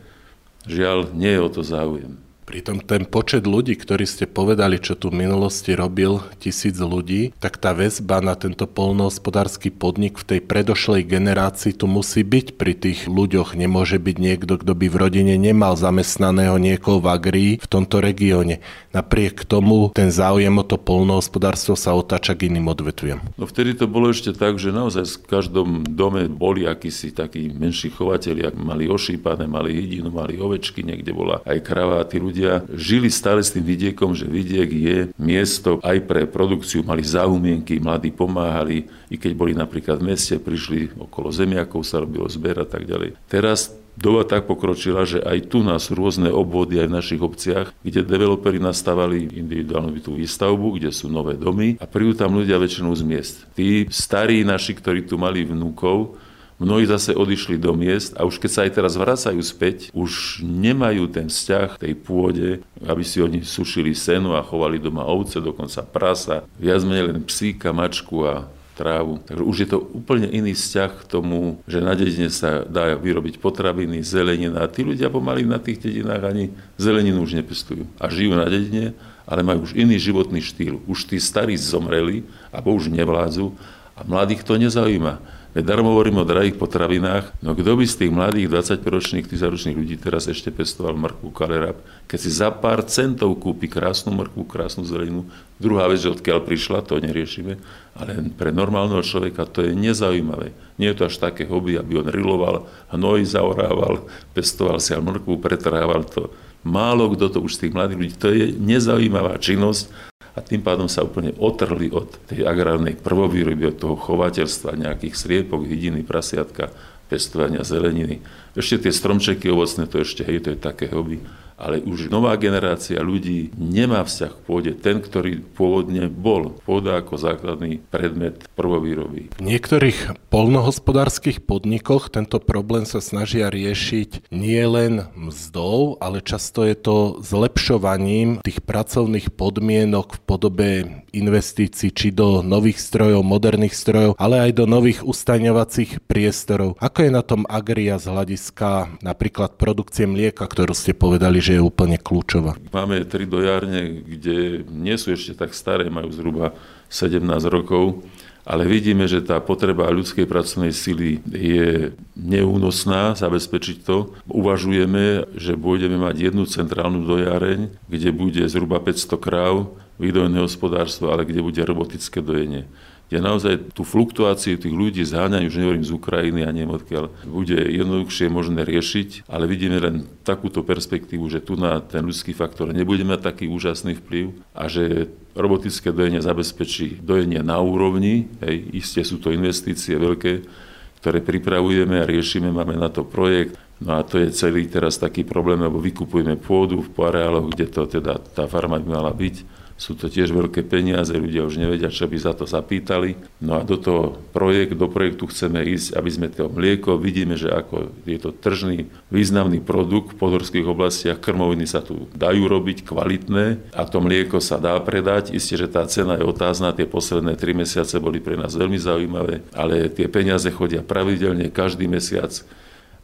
Žiaľ, 0.63 1.11
nie 1.11 1.35
je 1.35 1.41
o 1.43 1.49
to 1.51 1.61
záujem. 1.67 2.15
Pritom 2.43 2.83
ten 2.83 3.07
počet 3.07 3.47
ľudí, 3.47 3.79
ktorí 3.79 4.03
ste 4.03 4.27
povedali, 4.27 4.75
čo 4.75 4.99
tu 4.99 5.07
v 5.07 5.23
minulosti 5.23 5.71
robil 5.79 6.19
tisíc 6.43 6.75
ľudí, 6.75 7.31
tak 7.39 7.55
tá 7.55 7.71
väzba 7.71 8.19
na 8.19 8.35
tento 8.35 8.67
polnohospodársky 8.67 9.71
podnik 9.71 10.19
v 10.19 10.35
tej 10.35 10.39
predošlej 10.43 11.07
generácii 11.07 11.71
tu 11.71 11.87
musí 11.87 12.19
byť 12.27 12.59
pri 12.59 12.75
tých 12.75 13.07
ľuďoch. 13.07 13.55
Nemôže 13.55 13.95
byť 13.95 14.17
niekto, 14.19 14.59
kto 14.59 14.75
by 14.75 14.91
v 14.91 14.99
rodine 14.99 15.35
nemal 15.39 15.79
zamestnaného 15.79 16.59
niekoho 16.59 16.99
v 16.99 17.07
agrii 17.15 17.51
v 17.63 17.67
tomto 17.71 18.03
regióne. 18.03 18.59
Napriek 18.91 19.47
tomu 19.47 19.95
ten 19.95 20.11
záujem 20.11 20.53
o 20.59 20.67
to 20.67 20.75
polnohospodárstvo 20.75 21.79
sa 21.79 21.95
otáča 21.95 22.35
k 22.35 22.51
iným 22.51 22.67
odvetviam. 22.67 23.23
No 23.39 23.47
vtedy 23.47 23.71
to 23.79 23.87
bolo 23.87 24.11
ešte 24.11 24.35
tak, 24.35 24.59
že 24.59 24.75
naozaj 24.75 25.23
v 25.23 25.27
každom 25.31 25.69
dome 25.87 26.27
boli 26.27 26.67
akísi 26.67 27.15
takí 27.15 27.55
menší 27.55 27.87
chovateľi, 27.87 28.51
mali 28.59 28.91
ošípané, 28.91 29.47
mali 29.47 29.79
hydinu, 29.79 30.11
mali 30.11 30.35
ovečky, 30.35 30.83
niekde 30.83 31.15
bola 31.15 31.39
aj 31.47 31.57
krava, 31.63 32.03
tí 32.03 32.19
ľudia 32.19 32.32
ľudia 32.33 32.65
žili 32.73 33.13
stále 33.13 33.45
s 33.45 33.53
tým 33.53 33.61
vidiekom, 33.61 34.17
že 34.17 34.25
vidiek 34.25 34.65
je 34.73 34.97
miesto 35.21 35.77
aj 35.85 36.01
pre 36.09 36.25
produkciu, 36.25 36.81
mali 36.81 37.05
zaumienky, 37.05 37.77
mladí 37.77 38.09
pomáhali, 38.09 38.89
i 39.13 39.21
keď 39.21 39.31
boli 39.37 39.53
napríklad 39.53 40.01
v 40.01 40.17
meste, 40.17 40.41
prišli 40.41 40.97
okolo 40.97 41.29
zemiakov, 41.29 41.85
sa 41.85 42.01
robilo 42.01 42.25
zber 42.25 42.57
a 42.57 42.65
tak 42.65 42.89
ďalej. 42.89 43.13
Teraz 43.29 43.77
Doba 43.93 44.25
tak 44.25 44.49
pokročila, 44.49 45.05
že 45.05 45.21
aj 45.21 45.53
tu 45.53 45.61
nás 45.61 45.93
rôzne 45.93 46.33
obvody 46.33 46.81
aj 46.81 46.89
v 46.89 46.97
našich 46.97 47.21
obciach, 47.21 47.77
kde 47.85 48.01
developeri 48.01 48.57
nastavali 48.57 49.29
individuálnu 49.37 49.93
bytú 49.93 50.17
výstavbu, 50.17 50.81
kde 50.81 50.89
sú 50.89 51.13
nové 51.13 51.37
domy 51.37 51.77
a 51.77 51.85
prídu 51.85 52.17
tam 52.17 52.33
ľudia 52.33 52.57
väčšinou 52.57 52.89
z 52.97 53.03
miest. 53.05 53.35
Tí 53.53 53.85
starí 53.93 54.41
naši, 54.41 54.73
ktorí 54.73 55.05
tu 55.05 55.21
mali 55.21 55.45
vnúkov, 55.45 56.17
Mnohí 56.61 56.85
zase 56.85 57.17
odišli 57.17 57.57
do 57.57 57.73
miest 57.73 58.13
a 58.17 58.25
už 58.25 58.37
keď 58.37 58.51
sa 58.51 58.61
aj 58.65 58.71
teraz 58.77 58.93
vracajú 58.93 59.41
späť, 59.41 59.89
už 59.91 60.43
nemajú 60.45 61.09
ten 61.09 61.27
vzťah 61.27 61.81
tej 61.81 61.93
pôde, 61.97 62.61
aby 62.85 63.03
si 63.03 63.19
oni 63.19 63.41
sušili 63.41 63.97
senu 63.97 64.37
a 64.37 64.45
chovali 64.45 64.77
doma 64.77 65.03
ovce, 65.05 65.41
dokonca 65.41 65.81
prasa, 65.83 66.45
viac 66.61 66.85
menej 66.85 67.13
len 67.13 67.19
psíka, 67.25 67.73
mačku 67.73 68.23
a 68.23 68.47
trávu. 68.73 69.21
Takže 69.21 69.43
už 69.45 69.57
je 69.63 69.69
to 69.69 69.79
úplne 69.93 70.27
iný 70.27 70.57
vzťah 70.57 70.91
k 71.05 71.07
tomu, 71.07 71.61
že 71.69 71.79
na 71.79 71.93
dedine 71.93 72.27
sa 72.33 72.65
dá 72.65 72.97
vyrobiť 72.97 73.37
potraviny, 73.37 74.01
zelenina. 74.01 74.65
A 74.65 74.71
tí 74.71 74.81
ľudia 74.81 75.13
pomaly 75.13 75.45
na 75.45 75.61
tých 75.61 75.79
dedinách 75.79 76.23
ani 76.25 76.45
zeleninu 76.75 77.21
už 77.21 77.37
nepestujú. 77.37 77.85
A 78.01 78.09
žijú 78.09 78.33
na 78.33 78.49
dedine, 78.49 78.97
ale 79.29 79.45
majú 79.45 79.69
už 79.69 79.77
iný 79.77 80.01
životný 80.01 80.41
štýl. 80.41 80.81
Už 80.89 81.05
tí 81.05 81.21
starí 81.21 81.55
zomreli, 81.55 82.25
alebo 82.49 82.73
už 82.73 82.89
nevládzu 82.89 83.53
a 83.93 84.01
mladých 84.03 84.41
to 84.41 84.57
nezaujíma. 84.57 85.21
Veď 85.53 85.69
darmo 85.69 85.93
hovorím 85.93 86.17
o 86.17 86.25
drahých 86.25 86.57
potravinách, 86.57 87.29
no 87.45 87.53
kto 87.53 87.77
by 87.77 87.85
z 87.85 87.95
tých 88.01 88.09
mladých 88.09 88.49
25-ročných, 88.49 89.29
30-ročných 89.29 89.77
ľudí 89.77 90.01
teraz 90.01 90.25
ešte 90.25 90.49
pestoval 90.49 90.97
mrkvu 90.97 91.29
kalerab, 91.29 91.77
keď 92.09 92.17
si 92.17 92.33
za 92.33 92.49
pár 92.49 92.81
centov 92.89 93.37
kúpi 93.37 93.69
krásnu 93.69 94.17
mrkvu, 94.17 94.49
krásnu 94.49 94.81
zeleninu. 94.81 95.29
Druhá 95.61 95.85
vec, 95.85 96.01
že 96.01 96.09
odkiaľ 96.09 96.41
prišla, 96.41 96.81
to 96.81 96.97
neriešime, 96.97 97.61
ale 97.93 98.33
pre 98.33 98.49
normálneho 98.49 99.05
človeka 99.05 99.45
to 99.45 99.61
je 99.61 99.77
nezaujímavé. 99.77 100.57
Nie 100.81 100.97
je 100.97 101.05
to 101.05 101.13
až 101.13 101.21
také 101.21 101.45
hobby, 101.45 101.77
aby 101.77 102.01
on 102.01 102.09
riloval, 102.09 102.65
hnoj 102.89 103.21
zaorával, 103.21 104.09
pestoval 104.33 104.81
si 104.81 104.97
mrkvu, 104.97 105.37
pretrával 105.37 106.01
to. 106.01 106.33
Málo 106.65 107.13
kto 107.13 107.29
to 107.29 107.37
už 107.45 107.61
z 107.61 107.69
tých 107.69 107.75
mladých 107.77 107.99
ľudí, 108.01 108.13
to 108.17 108.27
je 108.33 108.45
nezaujímavá 108.57 109.37
činnosť 109.37 110.12
a 110.33 110.41
tým 110.41 110.65
pádom 110.65 110.89
sa 110.89 111.05
úplne 111.05 111.33
otrli 111.37 111.93
od 111.93 112.09
tej 112.25 112.41
agrárnej 112.49 112.97
prvovýroby, 112.97 113.69
od 113.69 113.77
toho 113.77 113.95
chovateľstva, 113.97 114.81
nejakých 114.81 115.13
sriepok, 115.13 115.61
hydiny, 115.61 116.01
prasiatka, 116.01 116.73
pestovania 117.05 117.61
zeleniny. 117.61 118.25
Ešte 118.57 118.89
tie 118.89 118.93
stromčeky 118.93 119.53
ovocné, 119.53 119.85
to 119.85 120.01
ešte, 120.01 120.25
hej, 120.25 120.41
to 120.41 120.49
je 120.53 120.59
také 120.59 120.89
hobby 120.89 121.21
ale 121.57 121.83
už 121.83 122.09
nová 122.09 122.33
generácia 122.35 122.99
ľudí 122.99 123.53
nemá 123.55 124.01
vzťah 124.03 124.31
k 124.33 124.43
pôde, 124.43 124.71
ten, 124.73 124.99
ktorý 124.99 125.43
pôvodne 125.53 126.09
bol. 126.09 126.57
Pôda 126.65 126.99
ako 126.99 127.19
základný 127.19 127.83
predmet 127.91 128.43
prvovýroby. 128.57 129.33
V 129.37 129.43
niektorých 129.43 130.31
polnohospodárskych 130.33 131.45
podnikoch 131.45 132.09
tento 132.09 132.41
problém 132.41 132.87
sa 132.89 132.99
snažia 133.03 133.53
riešiť 133.53 134.33
nie 134.33 134.63
len 134.65 135.07
mzdou, 135.13 136.01
ale 136.01 136.23
často 136.25 136.65
je 136.65 136.75
to 136.75 136.97
zlepšovaním 137.21 138.41
tých 138.41 138.63
pracovných 138.63 139.31
podmienok 139.35 140.17
v 140.17 140.21
podobe 140.25 140.69
investícií 141.13 141.93
či 141.93 142.09
do 142.09 142.41
nových 142.41 142.81
strojov, 142.81 143.21
moderných 143.21 143.77
strojov, 143.77 144.17
ale 144.17 144.49
aj 144.49 144.51
do 144.57 144.65
nových 144.65 145.05
ustaňovacích 145.05 146.01
priestorov. 146.09 146.75
Ako 146.81 147.05
je 147.05 147.11
na 147.13 147.21
tom 147.21 147.45
Agria 147.45 148.01
z 148.01 148.09
hľadiska 148.09 148.99
napríklad 149.05 149.61
produkcie 149.61 150.09
mlieka, 150.09 150.49
ktorú 150.49 150.73
ste 150.73 150.97
povedali, 150.97 151.42
že 151.43 151.59
je 151.59 151.61
úplne 151.61 151.99
kľúčová. 151.99 152.55
Máme 152.71 153.03
tri 153.03 153.27
dojárne, 153.27 153.99
kde 153.99 154.63
nie 154.71 154.95
sú 154.95 155.11
ešte 155.11 155.35
tak 155.35 155.51
staré, 155.51 155.91
majú 155.91 156.07
zhruba 156.15 156.55
17 156.87 157.19
rokov, 157.51 157.99
ale 158.47 158.67
vidíme, 158.67 159.07
že 159.07 159.23
tá 159.23 159.39
potreba 159.39 159.91
ľudskej 159.91 160.27
pracovnej 160.27 160.71
sily 160.75 161.19
je 161.31 161.95
neúnosná, 162.15 163.15
zabezpečiť 163.15 163.77
to. 163.83 164.15
Uvažujeme, 164.27 165.35
že 165.35 165.59
budeme 165.59 165.95
mať 165.99 166.31
jednu 166.31 166.43
centrálnu 166.47 167.03
dojáreň, 167.07 167.71
kde 167.87 168.09
bude 168.11 168.43
zhruba 168.47 168.79
500 168.79 169.15
kráv, 169.19 169.71
výdojné 169.99 170.43
hospodárstvo, 170.43 171.11
ale 171.11 171.23
kde 171.23 171.39
bude 171.39 171.61
robotické 171.63 172.19
dojenie 172.19 172.67
kde 173.13 173.21
naozaj 173.21 173.77
tú 173.77 173.85
fluktuáciu 173.85 174.57
tých 174.57 174.73
ľudí 174.73 175.05
zháňajú, 175.05 175.45
už 175.45 175.57
nehovorím 175.61 175.85
z 175.85 175.93
Ukrajiny 175.93 176.41
a 176.41 176.49
neviem 176.49 176.73
odkiaľ, 176.73 177.13
bude 177.29 177.61
jednoduchšie 177.61 178.25
možné 178.25 178.65
riešiť, 178.65 179.29
ale 179.29 179.45
vidíme 179.45 179.77
len 179.77 180.09
takúto 180.25 180.65
perspektívu, 180.65 181.29
že 181.29 181.37
tu 181.37 181.53
na 181.53 181.77
ten 181.77 182.01
ľudský 182.01 182.33
faktor 182.33 182.73
nebude 182.73 183.05
mať 183.05 183.21
taký 183.21 183.45
úžasný 183.53 184.01
vplyv 184.01 184.33
a 184.57 184.65
že 184.65 185.13
robotické 185.37 185.93
dojenie 185.93 186.25
zabezpečí 186.25 187.05
dojenie 187.05 187.45
na 187.45 187.61
úrovni, 187.61 188.33
hej, 188.41 188.81
isté 188.81 189.05
sú 189.05 189.21
to 189.21 189.29
investície 189.29 189.93
veľké, 189.93 190.49
ktoré 190.97 191.21
pripravujeme 191.21 192.01
a 192.01 192.09
riešime, 192.09 192.49
máme 192.49 192.81
na 192.81 192.89
to 192.89 193.05
projekt, 193.05 193.61
No 193.83 193.99
a 193.99 194.05
to 194.07 194.15
je 194.15 194.31
celý 194.31 194.71
teraz 194.71 194.95
taký 194.95 195.27
problém, 195.27 195.59
lebo 195.59 195.75
vykupujeme 195.75 196.39
pôdu 196.39 196.87
v 196.87 196.95
areáloch, 197.03 197.51
kde 197.51 197.67
to 197.67 197.83
teda 197.83 198.15
tá 198.31 198.47
farma 198.47 198.79
by 198.79 198.87
mala 198.87 199.11
byť 199.11 199.62
sú 199.73 199.97
to 199.97 200.07
tiež 200.07 200.29
veľké 200.31 200.63
peniaze, 200.65 201.11
ľudia 201.11 201.43
už 201.43 201.57
nevedia, 201.57 201.89
čo 201.89 202.05
by 202.05 202.17
za 202.17 202.33
to 202.37 202.45
zapýtali. 202.45 203.17
No 203.41 203.57
a 203.57 203.61
do 203.65 203.75
toho 203.75 204.21
projekt, 204.31 204.77
do 204.77 204.85
projektu 204.87 205.25
chceme 205.27 205.65
ísť, 205.65 205.97
aby 205.97 206.09
sme 206.09 206.27
to 206.29 206.47
mlieko, 206.47 206.95
vidíme, 207.01 207.35
že 207.35 207.49
ako 207.49 207.89
je 208.05 208.19
to 208.21 208.31
tržný, 208.31 208.87
významný 209.09 209.59
produkt 209.59 210.13
v 210.13 210.19
podhorských 210.21 210.67
oblastiach, 210.69 211.19
krmoviny 211.19 211.65
sa 211.65 211.81
tu 211.81 212.05
dajú 212.13 212.45
robiť, 212.45 212.85
kvalitné 212.85 213.73
a 213.73 213.81
to 213.89 213.97
mlieko 213.99 214.37
sa 214.37 214.61
dá 214.61 214.77
predať. 214.79 215.33
Isté, 215.33 215.57
že 215.57 215.67
tá 215.67 215.83
cena 215.89 216.15
je 216.15 216.25
otázna, 216.25 216.75
tie 216.77 216.85
posledné 216.85 217.33
tri 217.35 217.57
mesiace 217.57 217.97
boli 217.97 218.21
pre 218.21 218.37
nás 218.37 218.53
veľmi 218.53 218.77
zaujímavé, 218.77 219.41
ale 219.57 219.89
tie 219.89 220.05
peniaze 220.05 220.47
chodia 220.53 220.85
pravidelne 220.85 221.49
každý 221.49 221.89
mesiac 221.89 222.31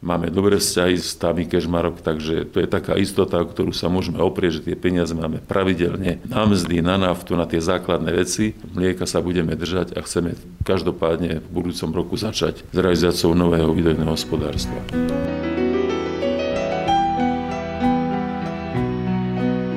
máme 0.00 0.32
dobré 0.32 0.56
vzťahy 0.56 0.96
s 0.96 1.12
Tami 1.20 1.44
Kežmarok, 1.44 2.00
takže 2.00 2.48
to 2.48 2.64
je 2.64 2.68
taká 2.68 2.96
istota, 2.96 3.40
o 3.40 3.46
ktorú 3.46 3.72
sa 3.76 3.92
môžeme 3.92 4.18
oprieť, 4.20 4.60
že 4.60 4.72
tie 4.72 4.76
peniaze 4.76 5.12
máme 5.12 5.44
pravidelne 5.44 6.24
na 6.24 6.48
mzdy, 6.48 6.80
na 6.80 6.96
naftu, 6.96 7.36
na 7.36 7.44
tie 7.44 7.60
základné 7.60 8.10
veci. 8.16 8.56
Mlieka 8.72 9.04
sa 9.04 9.20
budeme 9.20 9.52
držať 9.52 9.96
a 9.96 10.00
chceme 10.00 10.34
každopádne 10.64 11.44
v 11.44 11.48
budúcom 11.52 11.92
roku 11.92 12.16
začať 12.16 12.64
s 12.64 12.76
realizáciou 12.76 13.36
nového 13.36 13.70
výdojného 13.76 14.12
hospodárstva. 14.12 14.80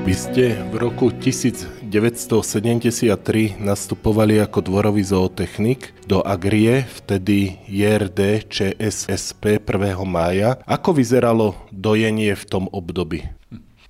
Vy 0.03 0.13
ste 0.19 0.59
v 0.71 0.75
roku 0.77 1.11
1000 1.11 1.82
1973 1.93 3.61
nastupovali 3.61 4.41
ako 4.41 4.65
dvorový 4.65 5.05
zootechnik 5.05 5.93
do 6.09 6.25
Agrie, 6.25 6.89
vtedy 6.89 7.61
JRD 7.69 8.49
ČSSP 8.49 9.61
1. 9.61 10.01
mája. 10.01 10.57
Ako 10.65 10.97
vyzeralo 10.97 11.53
dojenie 11.69 12.33
v 12.33 12.45
tom 12.49 12.65
období? 12.73 13.29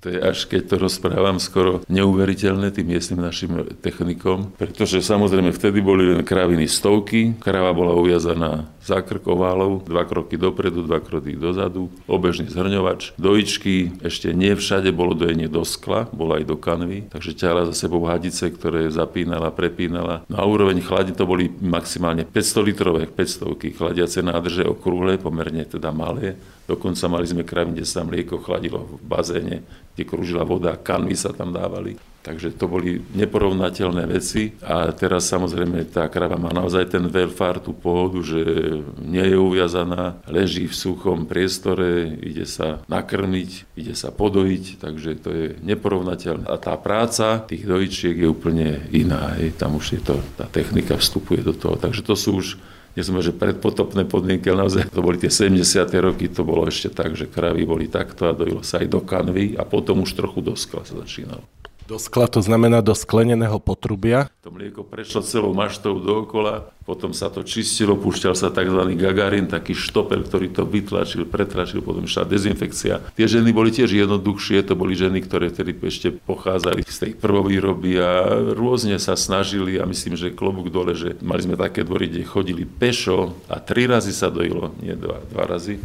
To 0.04 0.12
je 0.12 0.20
až 0.20 0.52
keď 0.52 0.62
to 0.68 0.76
rozprávam 0.84 1.40
skoro 1.40 1.80
neuveriteľné 1.88 2.76
tým 2.76 2.92
miestnym 2.92 3.24
našim 3.24 3.64
technikom, 3.80 4.52
pretože 4.60 5.00
samozrejme 5.00 5.56
vtedy 5.56 5.80
boli 5.80 6.12
len 6.12 6.28
kraviny 6.28 6.68
stovky, 6.68 7.40
krava 7.40 7.72
bola 7.72 7.96
uviazaná 7.96 8.68
za 8.84 9.00
krk 9.00 9.24
oválov, 9.24 9.88
dva 9.88 10.04
kroky 10.04 10.36
dopredu, 10.36 10.84
dva 10.84 11.00
kroky 11.00 11.40
dozadu, 11.40 11.88
obežný 12.04 12.52
zhrňovač, 12.52 13.16
dojičky, 13.16 14.04
ešte 14.04 14.36
nie 14.36 14.52
všade 14.52 14.92
bolo 14.92 15.16
dojenie 15.16 15.48
do 15.48 15.64
skla, 15.64 16.12
bolo 16.12 16.36
aj 16.36 16.44
do 16.52 16.60
kanvy, 16.60 17.08
takže 17.08 17.40
ťahla 17.40 17.72
za 17.72 17.76
sebou 17.88 18.04
hadice, 18.04 18.52
ktoré 18.52 18.92
zapínala, 18.92 19.56
prepínala. 19.56 20.28
No 20.28 20.36
a 20.36 20.44
úroveň 20.44 20.84
chladi 20.84 21.16
to 21.16 21.24
boli 21.24 21.48
maximálne 21.64 22.28
500 22.28 22.68
litrové, 22.68 23.08
500 23.08 23.56
chladiace 23.72 24.20
nádrže 24.20 24.68
okrúhle, 24.68 25.16
pomerne 25.16 25.64
teda 25.64 25.96
malé, 25.96 26.36
Dokonca 26.64 27.12
mali 27.12 27.28
sme 27.28 27.44
kravy, 27.44 27.76
kde 27.76 27.86
sa 27.88 28.08
mlieko 28.08 28.40
chladilo 28.40 28.88
v 28.88 29.04
bazéne, 29.04 29.58
kde 29.94 30.04
krúžila 30.08 30.48
voda, 30.48 30.80
kanvy 30.80 31.14
sa 31.14 31.36
tam 31.36 31.52
dávali. 31.52 32.00
Takže 32.24 32.56
to 32.56 32.72
boli 32.72 33.04
neporovnateľné 33.12 34.08
veci 34.08 34.56
a 34.64 34.88
teraz 34.96 35.28
samozrejme 35.28 35.92
tá 35.92 36.08
krava 36.08 36.40
má 36.40 36.56
naozaj 36.56 36.88
ten 36.96 37.04
welfare, 37.12 37.60
tú 37.60 37.76
pohodu, 37.76 38.24
že 38.24 38.40
nie 39.04 39.28
je 39.28 39.36
uviazaná, 39.36 40.24
leží 40.32 40.72
v 40.72 40.72
suchom 40.72 41.28
priestore, 41.28 42.16
ide 42.24 42.48
sa 42.48 42.80
nakrmiť, 42.88 43.76
ide 43.76 43.92
sa 43.92 44.16
podojiť, 44.16 44.80
takže 44.80 45.10
to 45.20 45.30
je 45.36 45.46
neporovnateľné. 45.68 46.48
A 46.48 46.56
tá 46.56 46.80
práca 46.80 47.44
tých 47.44 47.68
dojičiek 47.68 48.16
je 48.16 48.32
úplne 48.32 48.88
iná, 48.96 49.36
hej. 49.36 49.52
tam 49.60 49.76
už 49.76 50.00
je 50.00 50.02
to, 50.02 50.16
tá 50.40 50.48
technika 50.48 50.96
vstupuje 50.96 51.44
do 51.44 51.52
toho. 51.52 51.76
Takže 51.76 52.08
to 52.08 52.16
sú 52.16 52.40
už 52.40 52.48
sme, 53.02 53.26
že 53.26 53.34
predpotopné 53.34 54.06
podmienky, 54.06 54.54
ale 54.54 54.70
naozaj 54.70 54.94
to 54.94 55.02
boli 55.02 55.18
tie 55.18 55.34
70. 55.34 55.58
roky, 55.98 56.30
to 56.30 56.46
bolo 56.46 56.70
ešte 56.70 56.94
tak, 56.94 57.18
že 57.18 57.26
kravy 57.26 57.66
boli 57.66 57.90
takto 57.90 58.30
a 58.30 58.38
dojilo 58.38 58.62
sa 58.62 58.86
aj 58.86 58.88
do 58.94 59.02
kanvy 59.02 59.58
a 59.58 59.66
potom 59.66 60.06
už 60.06 60.14
trochu 60.14 60.46
do 60.46 60.54
skla 60.54 60.86
sa 60.86 61.02
začínalo. 61.02 61.42
Do 61.84 62.00
skla 62.00 62.32
to 62.32 62.40
znamená 62.40 62.80
do 62.80 62.96
skleneného 62.96 63.60
potrubia. 63.60 64.32
To 64.48 64.56
mlieko 64.56 64.88
prešlo 64.88 65.20
celou 65.20 65.52
maštou 65.52 66.00
dookola, 66.00 66.72
potom 66.88 67.12
sa 67.12 67.28
to 67.28 67.44
čistilo, 67.44 68.00
púšťal 68.00 68.40
sa 68.40 68.48
tzv. 68.56 68.96
gagarin, 68.96 69.52
taký 69.52 69.76
štopel, 69.76 70.24
ktorý 70.24 70.48
to 70.56 70.64
vytlačil, 70.64 71.28
pretračil, 71.28 71.84
potom 71.84 72.08
išla 72.08 72.24
dezinfekcia. 72.24 73.04
Tie 73.20 73.28
ženy 73.28 73.52
boli 73.52 73.76
tiež 73.76 73.92
jednoduchšie, 73.92 74.64
to 74.64 74.80
boli 74.80 74.96
ženy, 74.96 75.20
ktoré 75.28 75.52
vtedy 75.52 75.76
ešte 75.84 76.16
pochádzali 76.24 76.88
z 76.88 76.98
tej 77.04 77.12
prvovýroby 77.20 78.00
a 78.00 78.32
rôzne 78.56 78.96
sa 78.96 79.20
snažili 79.20 79.76
a 79.76 79.84
myslím, 79.84 80.16
že 80.16 80.32
klobúk 80.32 80.72
dole, 80.72 80.96
že 80.96 81.20
mali 81.20 81.44
sme 81.44 81.60
také 81.60 81.84
dvory, 81.84 82.08
kde 82.08 82.24
chodili 82.24 82.64
pešo 82.64 83.36
a 83.52 83.60
tri 83.60 83.92
razy 83.92 84.16
sa 84.16 84.32
dojilo, 84.32 84.72
nie 84.80 84.96
dva, 84.96 85.20
dva 85.36 85.44
razy 85.52 85.84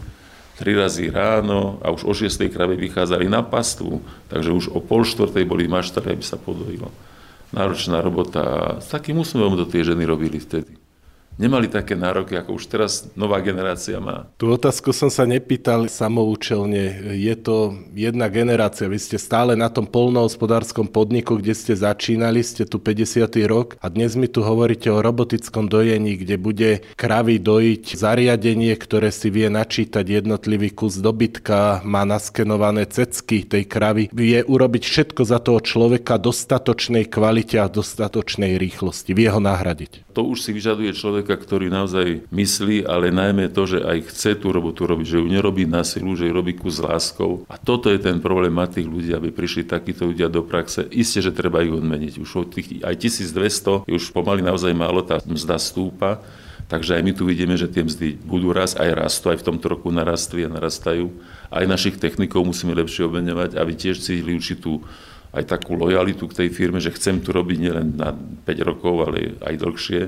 tri 0.58 0.74
razy 0.74 1.06
ráno 1.14 1.78
a 1.78 1.94
už 1.94 2.02
o 2.02 2.12
6. 2.14 2.34
krave 2.50 2.74
vychádzali 2.74 3.30
na 3.30 3.46
pastvu, 3.46 4.02
takže 4.26 4.50
už 4.50 4.74
o 4.74 4.82
pol 4.82 5.06
štvrtej 5.06 5.46
boli 5.46 5.70
maštare, 5.70 6.14
aby 6.14 6.24
sa 6.26 6.34
podojilo. 6.34 6.90
Náročná 7.54 8.02
robota 8.02 8.76
s 8.82 8.90
takým 8.90 9.22
úsmevom 9.22 9.56
to 9.56 9.64
tie 9.70 9.86
ženy 9.86 10.04
robili 10.04 10.42
vtedy 10.42 10.77
nemali 11.38 11.70
také 11.70 11.94
nároky, 11.94 12.34
ako 12.34 12.58
už 12.58 12.64
teraz 12.66 13.06
nová 13.14 13.38
generácia 13.38 13.96
má. 14.02 14.26
Tú 14.36 14.50
otázku 14.50 14.90
som 14.90 15.08
sa 15.08 15.24
nepýtal 15.24 15.86
samoučelne. 15.86 17.14
Je 17.14 17.34
to 17.38 17.78
jedna 17.94 18.26
generácia. 18.26 18.90
Vy 18.90 18.98
ste 18.98 19.16
stále 19.16 19.54
na 19.54 19.70
tom 19.70 19.86
polnohospodárskom 19.86 20.90
podniku, 20.90 21.38
kde 21.38 21.54
ste 21.54 21.78
začínali, 21.78 22.42
ste 22.42 22.66
tu 22.66 22.82
50. 22.82 23.30
rok 23.46 23.78
a 23.78 23.86
dnes 23.86 24.18
mi 24.18 24.26
tu 24.26 24.42
hovoríte 24.42 24.90
o 24.90 24.98
robotickom 24.98 25.70
dojení, 25.70 26.18
kde 26.18 26.36
bude 26.36 26.70
kravy 26.98 27.38
dojiť 27.38 27.94
zariadenie, 27.94 28.74
ktoré 28.74 29.14
si 29.14 29.30
vie 29.30 29.46
načítať 29.46 30.02
jednotlivý 30.02 30.74
kus 30.74 30.98
dobytka, 30.98 31.86
má 31.86 32.02
naskenované 32.02 32.90
cecky 32.90 33.46
tej 33.46 33.64
kravy, 33.70 34.10
vie 34.10 34.42
urobiť 34.42 34.82
všetko 34.82 35.22
za 35.22 35.38
toho 35.38 35.62
človeka 35.62 36.18
dostatočnej 36.18 37.06
kvalite 37.06 37.62
a 37.62 37.70
dostatočnej 37.70 38.58
rýchlosti. 38.58 39.14
Vie 39.14 39.30
ho 39.30 39.38
nahradiť. 39.38 40.10
To 40.18 40.26
už 40.26 40.42
si 40.42 40.50
vyžaduje 40.50 40.90
človek 40.98 41.27
človeka, 41.28 41.44
ktorý 41.44 41.68
naozaj 41.68 42.24
myslí, 42.32 42.88
ale 42.88 43.12
najmä 43.12 43.52
to, 43.52 43.68
že 43.68 43.84
aj 43.84 44.08
chce 44.08 44.40
tú 44.40 44.48
robotu 44.48 44.88
robiť, 44.88 45.04
že 45.04 45.20
ju 45.20 45.28
nerobí 45.28 45.68
na 45.68 45.84
silu, 45.84 46.16
že 46.16 46.24
ju 46.24 46.32
robí 46.32 46.56
ku 46.56 46.72
láskou. 46.72 47.44
A 47.52 47.60
toto 47.60 47.92
je 47.92 48.00
ten 48.00 48.16
problém 48.16 48.48
mať 48.48 48.80
tých 48.80 48.88
ľudí, 48.88 49.12
aby 49.12 49.28
prišli 49.28 49.68
takíto 49.68 50.08
ľudia 50.08 50.32
do 50.32 50.40
praxe. 50.40 50.88
Isté, 50.88 51.20
že 51.20 51.36
treba 51.36 51.60
ich 51.60 51.68
odmeniť. 51.68 52.16
Už 52.16 52.30
od 52.40 52.48
tých 52.48 52.80
aj 52.80 52.96
1200 52.96 53.84
už 53.84 54.04
pomaly 54.16 54.40
naozaj 54.40 54.72
málo 54.72 55.04
tá 55.04 55.20
mzda 55.20 55.60
stúpa. 55.60 56.24
Takže 56.68 56.96
aj 56.96 57.02
my 57.04 57.12
tu 57.12 57.28
vidíme, 57.28 57.56
že 57.56 57.68
tie 57.68 57.84
mzdy 57.84 58.24
budú 58.24 58.52
raz, 58.52 58.76
aj 58.76 58.88
rastú, 58.92 59.32
aj 59.32 59.40
v 59.40 59.46
tomto 59.52 59.68
roku 59.68 59.92
narastli 59.92 60.48
a 60.48 60.52
narastajú. 60.52 61.12
Aj 61.52 61.64
našich 61.64 62.00
technikov 62.00 62.44
musíme 62.44 62.72
lepšie 62.72 63.08
obmeňovať, 63.08 63.56
aby 63.56 63.72
tiež 63.76 64.00
cítili 64.00 64.36
určitú 64.36 64.80
aj 65.32 65.44
takú 65.44 65.76
lojalitu 65.76 66.24
k 66.28 66.44
tej 66.44 66.48
firme, 66.52 66.80
že 66.80 66.92
chcem 66.92 67.20
tu 67.20 67.36
robiť 67.36 67.56
nielen 67.60 68.00
na 68.00 68.12
5 68.16 68.68
rokov, 68.68 68.94
ale 69.04 69.36
aj 69.44 69.54
dlhšie 69.60 70.00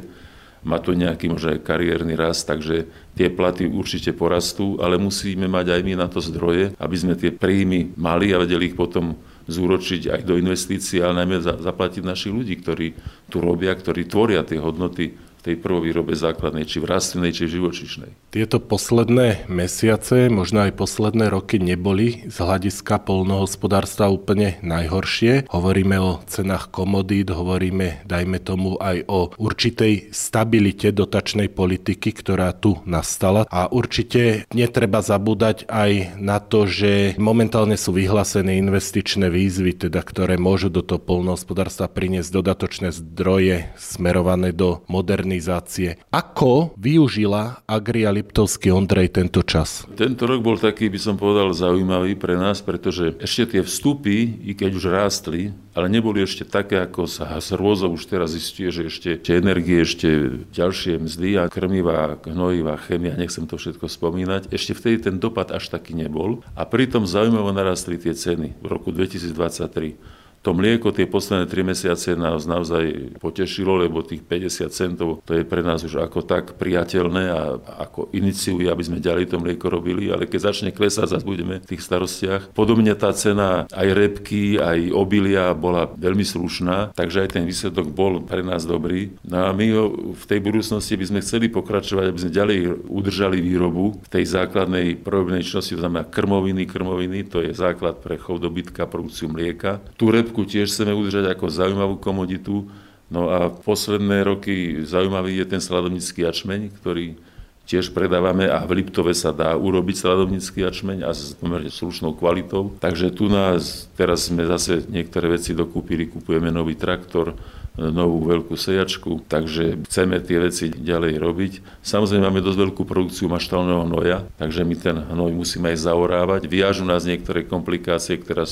má 0.61 0.77
to 0.77 0.93
nejaký 0.93 1.33
možno 1.33 1.57
aj 1.57 1.65
kariérny 1.65 2.13
rast, 2.13 2.45
takže 2.45 2.85
tie 3.17 3.33
platy 3.33 3.65
určite 3.65 4.13
porastú, 4.13 4.77
ale 4.77 5.01
musíme 5.01 5.49
mať 5.49 5.73
aj 5.73 5.81
my 5.81 5.95
na 5.97 6.07
to 6.09 6.21
zdroje, 6.21 6.77
aby 6.77 6.97
sme 6.97 7.17
tie 7.17 7.33
príjmy 7.33 7.97
mali 7.97 8.37
a 8.37 8.41
vedeli 8.41 8.69
ich 8.69 8.77
potom 8.77 9.17
zúročiť 9.49 10.15
aj 10.15 10.21
do 10.23 10.37
investícií, 10.37 11.01
ale 11.01 11.25
najmä 11.25 11.43
zaplatiť 11.43 12.03
našich 12.05 12.31
ľudí, 12.31 12.55
ktorí 12.61 12.87
tu 13.33 13.41
robia, 13.41 13.73
ktorí 13.73 14.07
tvoria 14.07 14.45
tie 14.45 14.61
hodnoty 14.61 15.30
tej 15.41 15.57
prvovýrobe 15.57 16.13
základnej, 16.13 16.69
či 16.69 16.79
v 16.79 16.89
rastlinnej, 16.93 17.33
či 17.33 17.49
v 17.49 17.55
živočišnej. 17.61 18.11
Tieto 18.31 18.61
posledné 18.63 19.51
mesiace, 19.51 20.31
možno 20.31 20.69
aj 20.69 20.77
posledné 20.77 21.33
roky 21.33 21.59
neboli 21.59 22.29
z 22.29 22.37
hľadiska 22.37 23.03
polnohospodárstva 23.03 24.13
úplne 24.13 24.61
najhoršie. 24.61 25.51
Hovoríme 25.51 25.97
o 25.99 26.21
cenách 26.29 26.69
komodít, 26.71 27.33
hovoríme, 27.33 28.05
dajme 28.05 28.39
tomu, 28.39 28.77
aj 28.79 29.09
o 29.09 29.33
určitej 29.35 30.13
stabilite 30.13 30.93
dotačnej 30.93 31.49
politiky, 31.51 32.13
ktorá 32.13 32.53
tu 32.55 32.79
nastala. 32.85 33.49
A 33.49 33.67
určite 33.67 34.45
netreba 34.53 35.01
zabúdať 35.01 35.67
aj 35.67 36.21
na 36.21 36.39
to, 36.39 36.69
že 36.69 37.17
momentálne 37.17 37.75
sú 37.81 37.97
vyhlásené 37.97 38.61
investičné 38.61 39.33
výzvy, 39.33 39.89
teda, 39.89 40.05
ktoré 40.05 40.37
môžu 40.37 40.69
do 40.69 40.85
toho 40.85 41.01
polnohospodárstva 41.01 41.89
priniesť 41.89 42.31
dodatočné 42.31 42.93
zdroje 42.93 43.73
smerované 43.81 44.53
do 44.55 44.85
moderných 44.87 45.30
organizácie. 45.31 45.95
Ako 46.11 46.75
využila 46.75 47.63
Agria 47.71 48.11
Liptovský 48.11 48.75
Ondrej 48.75 49.15
tento 49.15 49.47
čas? 49.47 49.87
Tento 49.95 50.27
rok 50.27 50.43
bol 50.43 50.59
taký, 50.59 50.91
by 50.91 50.99
som 50.99 51.15
povedal, 51.15 51.55
zaujímavý 51.55 52.19
pre 52.19 52.35
nás, 52.35 52.59
pretože 52.59 53.15
ešte 53.23 53.55
tie 53.57 53.63
vstupy, 53.63 54.43
i 54.43 54.53
keď 54.59 54.71
už 54.75 54.85
rástli, 54.91 55.55
ale 55.71 55.87
neboli 55.87 56.27
ešte 56.27 56.43
také, 56.43 56.83
ako 56.83 57.07
sa 57.07 57.39
s 57.39 57.55
už 57.55 58.03
teraz 58.11 58.35
zistuje, 58.35 58.75
že 58.75 58.83
ešte, 58.91 59.11
ešte 59.23 59.33
energie, 59.39 59.79
ešte 59.87 60.09
ďalšie 60.51 60.99
mzdy 60.99 61.31
a 61.39 61.47
krmivá, 61.47 62.19
hnojivá, 62.27 62.75
chemia, 62.91 63.15
nechcem 63.15 63.47
to 63.47 63.55
všetko 63.55 63.87
spomínať. 63.87 64.51
Ešte 64.51 64.75
vtedy 64.75 64.97
ten 64.99 65.17
dopad 65.23 65.55
až 65.55 65.71
taký 65.71 65.95
nebol 65.95 66.43
a 66.59 66.67
pritom 66.67 67.07
zaujímavo 67.07 67.55
narastli 67.55 68.03
tie 68.03 68.19
ceny 68.19 68.59
v 68.59 68.67
roku 68.67 68.91
2023. 68.91 70.20
To 70.41 70.57
mlieko 70.57 70.89
tie 70.89 71.05
posledné 71.05 71.45
3 71.53 71.69
mesiace 71.69 72.17
nás 72.17 72.49
naozaj 72.49 73.21
potešilo, 73.21 73.77
lebo 73.77 74.01
tých 74.01 74.25
50 74.25 74.73
centov 74.73 75.21
to 75.29 75.37
je 75.37 75.45
pre 75.45 75.61
nás 75.61 75.85
už 75.85 76.01
ako 76.01 76.25
tak 76.25 76.57
priateľné 76.57 77.25
a 77.29 77.41
ako 77.85 78.09
iniciuje, 78.17 78.65
aby 78.65 78.81
sme 78.81 79.05
ďalej 79.05 79.29
to 79.29 79.37
mlieko 79.37 79.69
robili, 79.69 80.09
ale 80.09 80.25
keď 80.25 80.49
začne 80.49 80.73
klesať, 80.73 81.13
zase 81.13 81.29
budeme 81.29 81.61
v 81.61 81.69
tých 81.69 81.85
starostiach. 81.85 82.57
Podobne 82.57 82.97
tá 82.97 83.13
cena 83.13 83.69
aj 83.69 83.89
repky, 83.93 84.57
aj 84.57 84.89
obilia 84.97 85.53
bola 85.53 85.93
veľmi 85.93 86.25
slušná, 86.25 86.97
takže 86.97 87.29
aj 87.29 87.37
ten 87.37 87.45
výsledok 87.45 87.93
bol 87.93 88.25
pre 88.25 88.41
nás 88.41 88.65
dobrý. 88.65 89.13
No 89.29 89.45
a 89.45 89.53
my 89.53 89.67
ho 89.77 90.17
v 90.17 90.25
tej 90.25 90.41
budúcnosti 90.41 90.97
by 90.97 91.05
sme 91.05 91.21
chceli 91.21 91.53
pokračovať, 91.53 92.09
aby 92.09 92.17
sme 92.17 92.33
ďalej 92.33 92.59
udržali 92.89 93.45
výrobu 93.45 94.01
v 94.01 94.09
tej 94.09 94.25
základnej 94.25 95.05
prvobnej 95.05 95.45
činnosti, 95.45 95.77
to 95.77 95.85
znamená 95.85 96.09
krmoviny, 96.09 96.65
krmoviny, 96.65 97.29
to 97.29 97.45
je 97.45 97.53
základ 97.53 98.01
pre 98.01 98.17
chov 98.17 98.41
dobytka, 98.41 98.89
produkciu 98.89 99.29
mlieka. 99.29 99.85
Tú 100.01 100.09
rep 100.09 100.30
repku 100.31 100.47
tiež 100.47 100.71
chceme 100.71 100.95
udržať 100.95 101.35
ako 101.35 101.51
zaujímavú 101.51 101.99
komoditu. 101.99 102.71
No 103.11 103.27
a 103.27 103.51
posledné 103.51 104.23
roky 104.23 104.87
zaujímavý 104.87 105.43
je 105.43 105.47
ten 105.51 105.59
sladovnický 105.59 106.23
jačmeň, 106.23 106.71
ktorý 106.79 107.19
tiež 107.67 107.91
predávame 107.91 108.47
a 108.47 108.63
v 108.63 108.83
Liptove 108.83 109.11
sa 109.15 109.35
dá 109.35 109.59
urobiť 109.59 110.07
sladovnický 110.07 110.63
jačmeň 110.63 111.03
a 111.03 111.11
s 111.11 111.35
pomerne 111.35 111.71
slušnou 111.71 112.15
kvalitou. 112.15 112.71
Takže 112.79 113.11
tu 113.11 113.27
nás, 113.27 113.91
teraz 113.99 114.31
sme 114.31 114.47
zase 114.47 114.87
niektoré 114.87 115.35
veci 115.35 115.59
dokúpili, 115.59 116.07
kupujeme 116.07 116.55
nový 116.55 116.79
traktor, 116.79 117.35
novú 117.79 118.27
veľkú 118.27 118.59
sejačku, 118.59 119.23
takže 119.31 119.87
chceme 119.87 120.19
tie 120.19 120.39
veci 120.43 120.67
ďalej 120.71 121.15
robiť. 121.23 121.53
Samozrejme 121.87 122.27
máme 122.27 122.43
dosť 122.43 122.59
veľkú 122.71 122.83
produkciu 122.83 123.31
maštálneho 123.31 123.87
hnoja, 123.87 124.27
takže 124.39 124.67
my 124.67 124.75
ten 124.75 124.97
hnoj 124.99 125.31
musíme 125.35 125.71
aj 125.71 125.87
zaorávať. 125.87 126.51
Vyjažu 126.51 126.83
nás 126.83 127.07
niektoré 127.07 127.47
komplikácie, 127.47 128.19
ktoré 128.19 128.47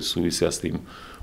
súvisia 0.00 0.48
s 0.48 0.64
tým 0.64 0.80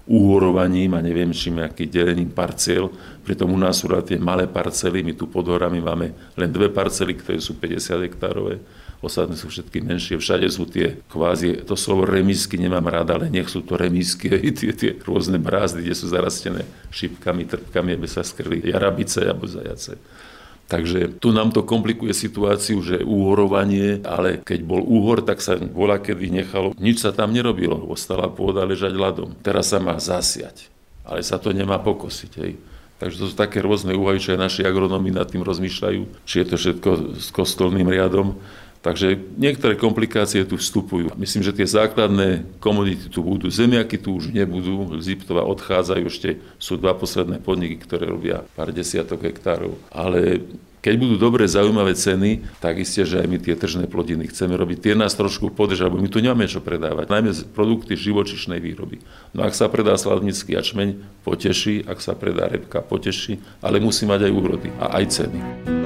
uhorovaním 0.10 0.98
a 0.98 1.04
neviem 1.04 1.30
čím, 1.30 1.62
aký 1.62 1.86
delením 1.86 2.34
parciel. 2.34 2.90
Pritom 3.22 3.54
u 3.54 3.60
nás 3.60 3.82
sú 3.82 3.90
tie 4.02 4.18
malé 4.18 4.50
parcely, 4.50 5.06
my 5.06 5.14
tu 5.14 5.30
pod 5.30 5.46
horami 5.46 5.78
máme 5.78 6.14
len 6.34 6.50
dve 6.50 6.74
parcely, 6.74 7.14
ktoré 7.14 7.38
sú 7.38 7.54
50 7.58 8.08
hektárové. 8.10 8.58
ostatné 9.02 9.34
sú 9.34 9.50
všetky 9.50 9.82
menšie, 9.82 10.22
všade 10.22 10.46
sú 10.50 10.70
tie 10.70 11.02
kvázi, 11.10 11.66
to 11.66 11.74
slovo 11.74 12.06
remisky 12.06 12.54
nemám 12.58 12.86
rád, 12.86 13.18
ale 13.18 13.34
nech 13.34 13.50
sú 13.50 13.66
to 13.66 13.74
remisky, 13.74 14.30
tie, 14.58 14.74
tie 14.74 14.92
rôzne 15.02 15.42
brázdy, 15.42 15.86
kde 15.86 15.96
sú 15.98 16.10
zarastené 16.10 16.66
šipkami, 16.94 17.50
trpkami, 17.50 17.98
aby 17.98 18.08
sa 18.10 18.22
skrli 18.22 18.62
jarabice 18.70 19.26
alebo 19.26 19.50
zajace. 19.50 19.98
Takže 20.72 21.20
tu 21.20 21.36
nám 21.36 21.52
to 21.52 21.68
komplikuje 21.68 22.16
situáciu, 22.16 22.80
že 22.80 23.04
úhorovanie, 23.04 24.00
ale 24.08 24.40
keď 24.40 24.60
bol 24.64 24.80
úhor, 24.80 25.20
tak 25.20 25.44
sa 25.44 25.60
bola 25.60 26.00
kedy 26.00 26.32
nechalo, 26.32 26.72
nič 26.80 27.04
sa 27.04 27.12
tam 27.12 27.36
nerobilo, 27.36 27.76
ostala 27.92 28.32
pôda 28.32 28.64
ležať 28.64 28.96
ľadom. 28.96 29.36
Teraz 29.44 29.76
sa 29.76 29.84
má 29.84 30.00
zasiať, 30.00 30.72
ale 31.04 31.28
sa 31.28 31.36
to 31.44 31.52
nemá 31.52 31.76
pokosiť. 31.84 32.32
Hej. 32.40 32.56
Takže 33.04 33.20
to 33.20 33.26
sú 33.28 33.36
také 33.36 33.60
rôzne 33.60 33.92
úvahy, 33.98 34.24
čo 34.24 34.32
aj 34.32 34.40
naši 34.40 34.62
agronomi 34.64 35.12
nad 35.12 35.28
tým 35.28 35.44
rozmýšľajú, 35.44 36.24
či 36.24 36.36
je 36.40 36.46
to 36.48 36.56
všetko 36.56 36.90
s 37.20 37.28
kostolným 37.36 37.92
riadom. 37.92 38.40
Takže 38.82 39.14
niektoré 39.38 39.78
komplikácie 39.78 40.42
tu 40.42 40.58
vstupujú. 40.58 41.14
Myslím, 41.14 41.46
že 41.46 41.54
tie 41.54 41.70
základné 41.70 42.58
komodity 42.58 43.14
tu 43.14 43.22
budú. 43.22 43.46
Zemiaky 43.54 44.02
tu 44.02 44.18
už 44.18 44.34
nebudú. 44.34 44.98
Ziptova 44.98 45.46
odchádzajú. 45.46 46.04
Ešte 46.10 46.42
sú 46.58 46.82
dva 46.82 46.98
posledné 46.98 47.38
podniky, 47.46 47.78
ktoré 47.78 48.10
robia 48.10 48.42
pár 48.58 48.74
desiatok 48.74 49.22
hektárov. 49.30 49.78
Ale 49.94 50.42
keď 50.82 50.98
budú 50.98 51.16
dobre 51.22 51.46
zaujímavé 51.46 51.94
ceny, 51.94 52.58
tak 52.58 52.82
isté, 52.82 53.06
že 53.06 53.22
aj 53.22 53.30
my 53.30 53.38
tie 53.38 53.54
tržné 53.54 53.86
plodiny 53.86 54.26
chceme 54.34 54.58
robiť. 54.58 54.78
Tie 54.82 54.94
nás 54.98 55.14
trošku 55.14 55.54
podržia, 55.54 55.86
lebo 55.86 56.02
my 56.02 56.10
tu 56.10 56.18
nemáme 56.18 56.50
čo 56.50 56.58
predávať. 56.58 57.06
Najmä 57.06 57.54
produkty 57.54 57.94
živočišnej 57.94 58.58
výroby. 58.58 58.98
No 59.38 59.46
ak 59.46 59.54
sa 59.54 59.70
predá 59.70 59.94
sladnický 59.94 60.58
jačmeň, 60.58 61.22
poteší, 61.22 61.86
ak 61.86 62.02
sa 62.02 62.18
predá 62.18 62.50
repka, 62.50 62.82
poteší, 62.82 63.38
ale 63.62 63.78
musí 63.78 64.10
mať 64.10 64.26
aj 64.26 64.32
úrody 64.34 64.74
a 64.82 64.98
aj 64.98 65.06
ceny. 65.22 65.81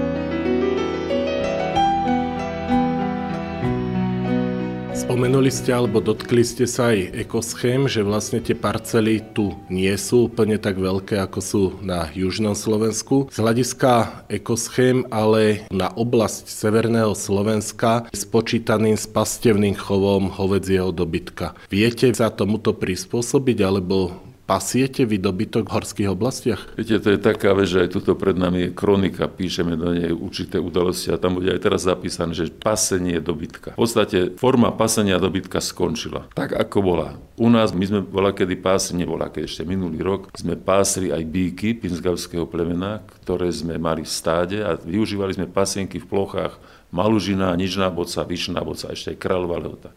Spomenuli 5.06 5.54
ste 5.54 5.70
alebo 5.70 6.02
dotkli 6.02 6.42
ste 6.42 6.66
sa 6.66 6.90
aj 6.90 7.14
ekoschém, 7.14 7.86
že 7.86 8.02
vlastne 8.02 8.42
tie 8.42 8.58
parcely 8.58 9.22
tu 9.38 9.54
nie 9.70 9.94
sú 10.02 10.26
úplne 10.26 10.58
tak 10.58 10.82
veľké, 10.82 11.22
ako 11.22 11.40
sú 11.46 11.64
na 11.86 12.10
južnom 12.18 12.58
Slovensku. 12.58 13.30
Z 13.30 13.38
hľadiska 13.38 14.26
ekoschém 14.34 15.06
ale 15.14 15.70
na 15.70 15.94
oblasť 15.94 16.50
severného 16.50 17.14
Slovenska 17.14 18.10
je 18.10 18.18
spočítaným 18.18 18.98
s 18.98 19.06
pastevným 19.06 19.78
chovom 19.78 20.34
hovedzieho 20.34 20.90
dobytka. 20.90 21.54
Viete 21.70 22.10
sa 22.18 22.34
tomuto 22.34 22.74
prispôsobiť 22.74 23.62
alebo 23.62 24.10
Pasiete 24.46 25.10
vy 25.10 25.18
dobytok 25.18 25.66
v 25.66 25.74
horských 25.74 26.10
oblastiach? 26.14 26.62
Viete, 26.78 27.02
to 27.02 27.10
je 27.10 27.18
taká 27.18 27.58
vec, 27.58 27.66
že 27.66 27.82
aj 27.82 27.98
tuto 27.98 28.14
pred 28.14 28.38
nami 28.38 28.70
je 28.70 28.78
kronika, 28.78 29.26
píšeme 29.26 29.74
do 29.74 29.90
nej 29.90 30.14
určité 30.14 30.62
udalosti 30.62 31.10
a 31.10 31.18
tam 31.18 31.42
bude 31.42 31.50
aj 31.50 31.66
teraz 31.66 31.90
zapísané, 31.90 32.38
že 32.38 32.54
pasenie 32.54 33.18
dobytka. 33.18 33.74
V 33.74 33.82
podstate 33.82 34.38
forma 34.38 34.70
pasenia 34.70 35.18
dobytka 35.18 35.58
skončila. 35.58 36.30
Tak 36.38 36.62
ako 36.62 36.78
bola. 36.86 37.18
U 37.42 37.50
nás, 37.50 37.74
my 37.74 37.86
sme 37.90 38.00
bola 38.06 38.38
kedy 38.38 38.62
pásli, 38.62 39.02
nebola 39.02 39.34
keď 39.34 39.50
ešte 39.50 39.66
minulý 39.66 40.06
rok, 40.06 40.30
sme 40.38 40.54
pásli 40.54 41.10
aj 41.10 41.26
bíky 41.26 41.74
pinzgavského 41.82 42.46
plemena, 42.46 43.02
ktoré 43.26 43.50
sme 43.50 43.82
mali 43.82 44.06
v 44.06 44.14
stáde 44.14 44.62
a 44.62 44.78
využívali 44.78 45.42
sme 45.42 45.50
pasienky 45.50 45.98
v 45.98 46.06
plochách 46.06 46.62
Malužina, 46.94 47.50
Nižná 47.58 47.90
boca, 47.90 48.22
Vyšná 48.22 48.62
boca, 48.62 48.94
ešte 48.94 49.18
aj 49.18 49.26
Kráľová 49.26 49.58
lehota. 49.58 49.90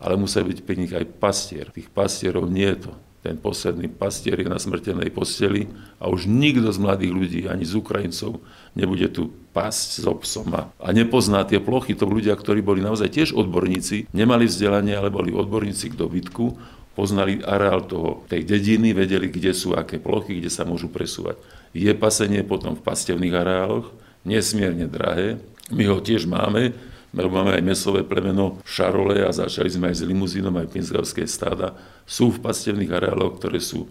Ale 0.00 0.16
musí 0.16 0.40
byť 0.40 0.58
pri 0.64 0.76
nich 0.80 0.92
aj 0.96 1.04
pastier. 1.20 1.68
Tých 1.68 1.92
pastierov 1.92 2.48
nie 2.48 2.64
je 2.64 2.88
to 2.88 2.92
ten 3.20 3.36
posledný 3.36 3.92
pastier 3.92 4.40
je 4.40 4.48
na 4.48 4.56
smrteľnej 4.56 5.12
posteli 5.12 5.68
a 6.00 6.08
už 6.08 6.24
nikto 6.24 6.72
z 6.72 6.78
mladých 6.80 7.12
ľudí, 7.12 7.40
ani 7.44 7.68
z 7.68 7.76
Ukrajincov, 7.76 8.40
nebude 8.72 9.12
tu 9.12 9.28
pásť 9.52 10.00
s 10.00 10.04
obsom 10.08 10.48
a, 10.56 10.72
a 10.80 10.88
nepozná 10.96 11.44
tie 11.44 11.60
plochy. 11.60 11.92
To 12.00 12.08
ľudia, 12.08 12.32
ktorí 12.32 12.64
boli 12.64 12.80
naozaj 12.80 13.12
tiež 13.12 13.28
odborníci, 13.36 14.08
nemali 14.16 14.48
vzdelanie, 14.48 14.96
ale 14.96 15.12
boli 15.12 15.36
odborníci 15.36 15.92
k 15.92 16.00
dobytku, 16.00 16.56
poznali 16.96 17.44
areál 17.44 17.84
toho, 17.84 18.24
tej 18.26 18.44
dediny, 18.44 18.96
vedeli, 18.96 19.28
kde 19.28 19.52
sú 19.52 19.76
aké 19.76 20.00
plochy, 20.00 20.40
kde 20.40 20.48
sa 20.48 20.64
môžu 20.64 20.88
presúvať. 20.88 21.36
Je 21.76 21.92
pasenie 21.92 22.40
potom 22.40 22.74
v 22.74 22.82
pastevných 22.82 23.36
areáloch, 23.36 23.92
nesmierne 24.24 24.88
drahé, 24.88 25.38
my 25.70 25.86
ho 25.86 26.02
tiež 26.02 26.26
máme, 26.26 26.74
lebo 27.10 27.28
máme 27.30 27.58
aj 27.58 27.62
mesové 27.66 28.06
plemeno 28.06 28.62
Šarole 28.62 29.22
a 29.26 29.34
začali 29.34 29.66
sme 29.66 29.90
aj 29.90 30.02
s 30.02 30.06
limuzínom, 30.06 30.54
aj 30.54 30.70
pinzgavské 30.70 31.26
stáda, 31.26 31.74
sú 32.06 32.30
v 32.30 32.42
pastevných 32.42 32.90
areáloch, 32.90 33.38
ktoré 33.42 33.58
sú 33.58 33.90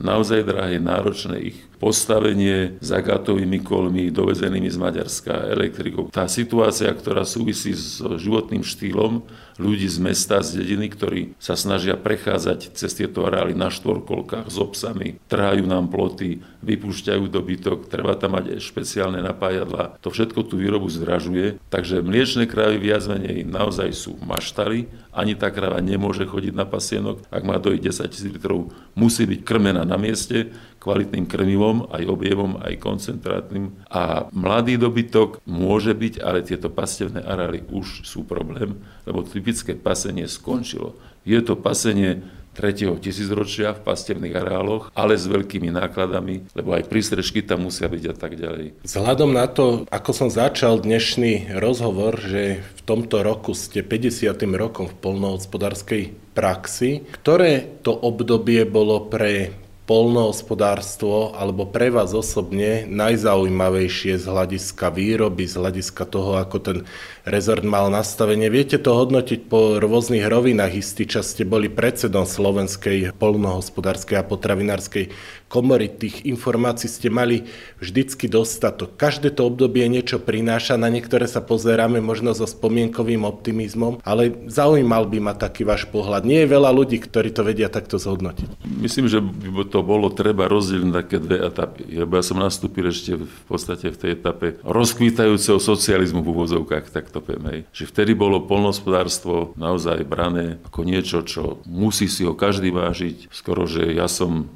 naozaj 0.00 0.48
drahé, 0.48 0.80
náročné 0.80 1.52
ich 1.52 1.58
postavenie 1.80 2.76
za 2.84 3.00
gatovými 3.00 3.64
kolmi, 3.64 4.12
dovezenými 4.12 4.68
z 4.68 4.76
Maďarska, 4.76 5.48
elektrikou. 5.48 6.12
Tá 6.12 6.28
situácia, 6.28 6.92
ktorá 6.92 7.24
súvisí 7.24 7.72
s 7.72 8.04
životným 8.04 8.60
štýlom 8.60 9.24
ľudí 9.56 9.88
z 9.88 9.96
mesta, 10.00 10.44
z 10.44 10.60
dediny, 10.60 10.92
ktorí 10.92 11.20
sa 11.40 11.56
snažia 11.56 11.96
prechádzať 11.96 12.76
cez 12.76 12.92
tieto 12.96 13.24
areály 13.24 13.56
na 13.56 13.72
štvorkolkách 13.72 14.48
s 14.48 14.56
obsami, 14.60 15.20
trhajú 15.28 15.64
nám 15.64 15.88
ploty, 15.88 16.44
vypúšťajú 16.60 17.24
dobytok, 17.28 17.88
treba 17.88 18.12
tam 18.16 18.36
mať 18.36 18.60
špeciálne 18.60 19.24
napájadla. 19.24 20.00
To 20.04 20.12
všetko 20.12 20.48
tú 20.48 20.60
výrobu 20.60 20.88
zdražuje, 20.88 21.60
takže 21.72 22.04
mliečne 22.04 22.44
krávy 22.44 22.76
viac 22.76 23.04
menej 23.08 23.44
naozaj 23.48 23.88
sú 23.96 24.20
maštali, 24.20 24.88
ani 25.20 25.36
tá 25.36 25.52
kráva 25.52 25.84
nemôže 25.84 26.24
chodiť 26.24 26.56
na 26.56 26.64
pasienok, 26.64 27.20
ak 27.28 27.42
má 27.44 27.60
dojť 27.60 28.08
10 28.08 28.32
000 28.32 28.36
litrov, 28.40 28.72
musí 28.96 29.28
byť 29.28 29.40
krmená 29.44 29.84
na 29.84 30.00
mieste, 30.00 30.48
kvalitným 30.80 31.28
krmivom, 31.28 31.92
aj 31.92 32.08
objevom, 32.08 32.56
aj 32.64 32.80
koncentrátnym. 32.80 33.76
A 33.92 34.32
mladý 34.32 34.80
dobytok 34.80 35.44
môže 35.44 35.92
byť, 35.92 36.24
ale 36.24 36.40
tieto 36.40 36.72
pastevné 36.72 37.20
areály 37.20 37.68
už 37.68 38.08
sú 38.08 38.24
problém, 38.24 38.80
lebo 39.04 39.20
typické 39.20 39.76
pasenie 39.76 40.24
skončilo. 40.24 40.96
Je 41.28 41.36
to 41.44 41.60
pasenie 41.60 42.24
3. 42.56 42.98
tisícročia 42.98 43.78
v 43.78 43.84
pastevných 43.86 44.34
areáloch, 44.34 44.90
ale 44.92 45.14
s 45.14 45.30
veľkými 45.30 45.70
nákladami, 45.70 46.50
lebo 46.52 46.74
aj 46.74 46.90
prístrežky 46.90 47.46
tam 47.46 47.64
musia 47.70 47.86
byť 47.86 48.04
a 48.10 48.14
tak 48.16 48.34
ďalej. 48.34 48.82
Vzhľadom 48.82 49.30
na 49.30 49.46
to, 49.46 49.86
ako 49.86 50.10
som 50.10 50.28
začal 50.28 50.82
dnešný 50.82 51.56
rozhovor, 51.62 52.18
že 52.18 52.58
v 52.60 52.79
tomto 52.90 53.22
roku 53.22 53.54
ste 53.54 53.86
50. 53.86 54.34
rokom 54.58 54.90
v 54.90 54.98
polnohospodárskej 54.98 56.34
praxi, 56.34 57.06
ktoré 57.22 57.78
to 57.86 57.94
obdobie 57.94 58.66
bolo 58.66 59.06
pre 59.06 59.54
polnohospodárstvo 59.90 61.34
alebo 61.34 61.66
pre 61.66 61.90
vás 61.90 62.14
osobne 62.14 62.86
najzaujímavejšie 62.86 64.22
z 64.22 64.24
hľadiska 64.30 64.86
výroby, 64.94 65.50
z 65.50 65.58
hľadiska 65.58 66.06
toho, 66.06 66.38
ako 66.38 66.56
ten 66.62 66.78
rezort 67.26 67.66
mal 67.66 67.90
nastavenie. 67.90 68.46
Viete 68.54 68.78
to 68.78 68.94
hodnotiť 68.94 69.50
po 69.50 69.82
rôznych 69.82 70.30
rovinách. 70.30 70.78
Istý 70.78 71.10
čas 71.10 71.34
ste 71.34 71.42
boli 71.42 71.66
predsedom 71.66 72.22
Slovenskej 72.22 73.10
polnohospodárskej 73.18 74.22
a 74.22 74.28
potravinárskej 74.30 75.10
komory. 75.50 75.90
Tých 75.90 76.22
informácií 76.22 76.86
ste 76.86 77.10
mali 77.10 77.50
vždycky 77.82 78.30
dostatok. 78.30 78.94
Každé 78.94 79.34
to 79.34 79.50
obdobie 79.50 79.90
niečo 79.90 80.22
prináša, 80.22 80.78
na 80.78 80.86
niektoré 80.86 81.26
sa 81.26 81.42
pozeráme 81.42 81.98
možno 81.98 82.30
so 82.30 82.46
spomienkovým 82.46 83.26
optimizmom, 83.26 83.98
ale 84.06 84.38
zaujímal 84.46 85.10
by 85.10 85.18
ma 85.18 85.34
taký 85.34 85.66
váš 85.66 85.90
pohľad. 85.90 86.22
Nie 86.22 86.46
je 86.46 86.54
veľa 86.54 86.70
ľudí, 86.70 87.02
ktorí 87.02 87.34
to 87.34 87.42
vedia 87.42 87.66
takto 87.66 87.98
zhodnotiť. 87.98 88.62
Myslím, 88.62 89.10
že 89.10 89.18
by 89.18 89.66
to 89.66 89.79
bolo 89.80 90.12
treba 90.12 90.46
rozdeliť 90.46 90.86
na 90.86 91.02
také 91.02 91.18
dve 91.20 91.42
etapy. 91.42 91.84
Lebo 91.90 92.16
ja 92.18 92.24
som 92.24 92.38
nastúpil 92.38 92.88
ešte 92.88 93.18
v 93.20 93.40
podstate 93.48 93.90
v 93.92 93.98
tej 93.98 94.10
etape 94.16 94.46
rozkvítajúceho 94.62 95.58
socializmu 95.58 96.22
v 96.24 96.30
úvozovkách, 96.32 96.92
tak 96.92 97.08
to 97.08 97.18
poviem. 97.18 97.64
Že 97.72 97.84
vtedy 97.90 98.12
bolo 98.14 98.44
polnospodárstvo 98.44 99.56
naozaj 99.56 100.04
brané 100.06 100.60
ako 100.68 100.80
niečo, 100.84 101.18
čo 101.24 101.64
musí 101.64 102.06
si 102.06 102.24
ho 102.24 102.36
každý 102.36 102.70
vážiť. 102.70 103.32
Skoro, 103.32 103.64
že 103.64 103.90
ja 103.90 104.06
som 104.06 104.48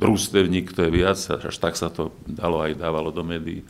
družstevník, 0.00 0.72
to 0.72 0.88
je 0.88 0.90
viac, 0.90 1.20
až 1.20 1.54
tak 1.60 1.76
sa 1.76 1.92
to 1.92 2.14
dalo 2.24 2.64
aj 2.64 2.78
dávalo 2.78 3.12
do 3.12 3.20
médií. 3.20 3.66